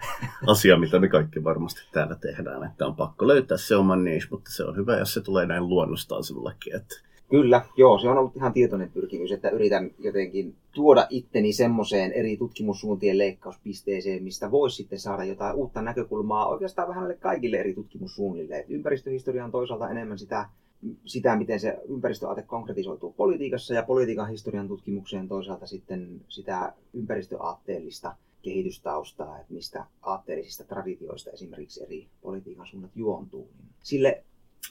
asia, 0.47 0.79
mitä 0.79 0.99
me 0.99 1.09
kaikki 1.09 1.45
varmasti 1.45 1.81
täällä 1.93 2.15
tehdään, 2.15 2.65
että 2.65 2.87
on 2.87 2.97
pakko 2.97 3.27
löytää 3.27 3.59
se 3.59 3.77
oma 3.77 3.97
niche, 3.97 4.29
mutta 4.31 4.51
se 4.53 4.65
on 4.65 4.77
hyvä, 4.77 4.99
jos 4.99 5.15
se 5.15 5.21
tulee 5.21 5.47
näin 5.47 5.69
luonnostaan 5.69 6.25
sinullekin. 6.25 6.77
Että... 6.77 7.07
Kyllä, 7.31 7.63
joo, 7.77 7.99
se 7.99 8.09
on 8.09 8.19
ollut 8.19 8.37
ihan 8.37 8.53
tietoinen 8.53 8.91
pyrkimys, 8.91 9.33
että 9.33 9.51
yritän 9.51 9.91
jotenkin 9.99 10.55
tuoda 10.73 11.07
itteni 11.11 11.53
semmoiseen 11.53 12.13
eri 12.13 12.37
tutkimussuuntien 12.37 13.19
leikkauspisteeseen, 13.19 14.23
mistä 14.23 14.51
voisi 14.51 14.77
sitten 14.77 14.99
saada 14.99 15.25
jotain 15.25 15.55
uutta 15.55 15.83
näkökulmaa 15.83 16.47
oikeastaan 16.47 16.89
vähän 16.89 17.15
kaikille 17.21 17.57
eri 17.57 17.75
tutkimussuunnille. 17.75 18.59
Et 18.59 18.71
ympäristöhistoria 18.71 19.45
on 19.45 19.51
toisaalta 19.51 19.91
enemmän 19.91 20.19
sitä 20.19 20.49
sitä, 21.05 21.37
miten 21.37 21.61
se 21.61 21.79
ympäristöaate 21.89 22.43
konkretisoituu 22.43 23.13
politiikassa 23.13 23.75
ja 23.75 23.83
politiikan 23.83 24.29
historian 24.29 24.69
tutkimukseen 24.69 25.29
toisaalta 25.29 25.67
sitten 25.67 26.21
sitä 26.29 26.73
ympäristöaatteellista 26.95 28.17
kehitystaustaa, 28.43 29.39
että 29.39 29.53
mistä 29.53 29.85
aatteellisista 30.03 30.65
traditioista 30.65 31.31
esimerkiksi 31.31 31.83
eri 31.85 32.09
politiikan 32.23 32.67
suunnat 32.67 32.91
juontuu. 32.95 33.51
Niin 33.59 33.69
sille 33.83 34.25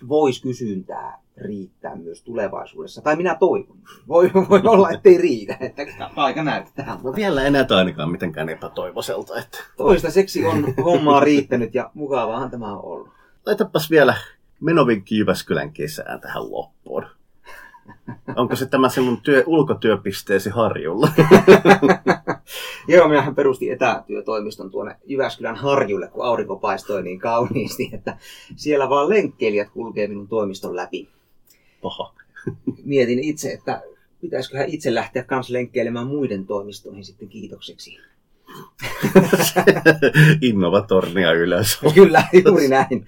voisi 0.07 0.41
kysyntää 0.41 1.21
riittää 1.37 1.95
myös 1.95 2.23
tulevaisuudessa. 2.23 3.01
Tai 3.01 3.15
minä 3.15 3.35
toivon. 3.35 3.77
Voi, 4.07 4.31
voi 4.49 4.61
olla, 4.65 4.89
ettei 4.89 5.17
riitä. 5.17 5.57
Että 5.59 6.09
aika 6.15 6.43
näyttää. 6.43 6.99
No 7.03 7.15
vielä 7.15 7.43
ei 7.43 7.51
näytä 7.51 7.77
ainakaan 7.77 8.11
mitenkään 8.11 8.49
epätoivoiselta. 8.49 9.39
Että... 9.39 9.57
Toistaiseksi 9.77 10.45
on 10.45 10.73
hommaa 10.83 11.19
riittänyt 11.19 11.75
ja 11.75 11.91
mukavaahan 11.93 12.51
tämä 12.51 12.73
on 12.73 12.83
ollut. 12.85 13.09
Laitapas 13.45 13.89
vielä 13.89 14.15
menovinkki 14.61 15.17
Jyväskylän 15.17 15.71
kesään 15.71 16.21
tähän 16.21 16.51
loppuun. 16.51 17.05
Onko 18.35 18.55
se 18.55 18.65
tämä 18.65 18.89
sinun 18.89 19.21
työ, 19.21 19.43
ulkotyöpisteesi 19.45 20.49
Harjulla? 20.49 21.09
Joo, 22.87 23.07
minähän 23.07 23.35
perustin 23.35 23.73
etätyötoimiston 23.73 24.71
tuonne 24.71 24.95
Jyväskylän 25.05 25.55
Harjulle, 25.55 26.07
kun 26.07 26.25
aurinko 26.25 26.55
paistoi 26.55 27.03
niin 27.03 27.19
kauniisti, 27.19 27.89
että 27.93 28.17
siellä 28.55 28.89
vaan 28.89 29.09
lenkkeilijät 29.09 29.69
kulkee 29.69 30.07
minun 30.07 30.27
toimiston 30.27 30.75
läpi. 30.75 31.09
Paha. 31.81 32.13
Mietin 32.83 33.19
itse, 33.19 33.51
että 33.51 33.81
pitäisiköhän 34.21 34.69
itse 34.69 34.93
lähteä 34.93 35.23
kans 35.23 35.49
lenkkeilemään 35.49 36.07
muiden 36.07 36.45
toimistoihin 36.45 37.05
sitten 37.05 37.29
kiitokseksi. 37.29 37.97
Innovatornia 40.41 41.31
ylös. 41.31 41.79
Kyllä, 41.93 42.23
juuri 42.45 42.67
näin. 42.67 43.07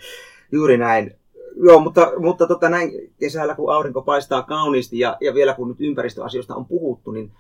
Juuri 0.52 0.78
näin. 0.78 1.16
Joo, 1.64 1.80
mutta, 1.80 2.12
mutta 2.18 2.48
tota, 2.48 2.70
näin 2.70 2.92
kesällä, 3.20 3.56
kun 3.56 3.74
aurinko 3.74 4.02
paistaa 4.02 4.44
kauniisti 4.44 5.00
ja, 5.00 5.18
ja 5.22 5.34
vielä 5.34 5.54
kun 5.54 5.68
nyt 5.68 5.82
ympäristöasioista 5.82 6.56
on 6.56 6.66
puhuttu, 6.66 7.12
niin 7.12 7.32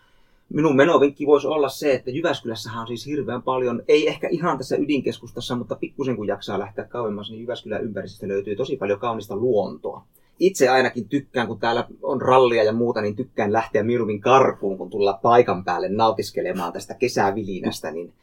minun 0.49 0.75
menovinkki 0.75 1.25
voisi 1.25 1.47
olla 1.47 1.69
se, 1.69 1.93
että 1.93 2.12
Jyväskylässähän 2.12 2.82
on 2.82 2.88
siis 2.88 3.06
hirveän 3.06 3.41
paljon, 3.41 3.84
ei 3.88 4.08
ehkä 4.08 4.27
ihan 4.27 4.58
tässä 4.58 4.75
ydinkeskustassa, 4.75 5.56
mutta 5.56 5.75
pikkusen 5.75 6.15
kun 6.15 6.27
jaksaa 6.27 6.60
lähteä 6.60 6.86
kauemmas, 6.86 7.30
niin 7.32 7.41
Jyväskylän 7.41 7.84
ympäristöstä 7.84 8.27
löytyy 8.27 8.56
tosi 8.56 8.77
paljon 8.77 8.99
kaunista 8.99 9.36
luontoa. 9.36 10.03
Itse 10.39 10.69
ainakin 10.69 11.10
tykkään, 11.10 11.47
kun 11.47 11.60
täällä 11.60 11.88
on 12.03 12.21
rallia 12.21 12.63
ja 12.63 12.73
muuta, 12.73 13.01
niin 13.01 13.15
tykkään 13.15 13.53
lähteä 13.53 13.84
mieluummin 13.84 14.21
karkuun, 14.21 14.77
kun 14.77 14.89
tulla 14.89 15.19
paikan 15.21 15.63
päälle 15.63 15.89
nautiskelemaan 15.89 16.73
tästä 16.73 16.93
kesävilinästä, 16.93 17.91
niin, 17.91 18.13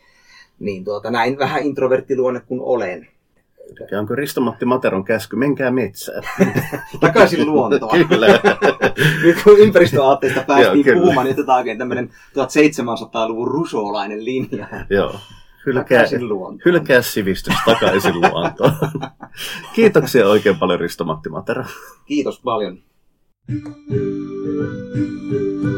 niin 0.59 0.85
tuota, 0.85 1.11
näin 1.11 1.39
vähän 1.39 1.63
introverttiluonne 1.63 2.41
kuin 2.41 2.61
olen. 2.61 3.09
Ja 3.91 3.99
onko 4.01 4.15
Risto-Matti 4.15 4.65
Materon 4.65 5.05
käsky, 5.05 5.37
menkää 5.37 5.71
metsään. 5.71 6.23
Takaisin 7.01 7.47
luontoon. 7.47 8.09
kyllä. 8.09 8.27
Nyt 9.25 9.43
kun 9.45 9.59
ympäristöaatteista 9.59 10.45
päästiin 10.49 10.87
Joo, 10.87 11.01
puhumaan, 11.01 11.27
niin 11.27 11.35
otetaan 11.35 11.59
oikein 11.59 11.79
tämmöinen 11.79 12.09
1700-luvun 12.09 13.49
rusolainen 13.49 14.25
linja. 14.25 14.67
Joo. 14.91 15.15
Hylkää, 15.67 16.05
hylkää 16.65 17.03
sivistys 17.03 17.55
takaisin 17.65 18.21
luontoon. 18.21 18.73
Kiitoksia 19.75 20.29
oikein 20.29 20.59
paljon 20.59 20.81
Risto-Matti 20.81 21.29
Matera. 21.29 21.65
Kiitos 22.07 22.41
paljon. 22.41 22.79
Thank 23.47 23.67
you. 23.91 25.74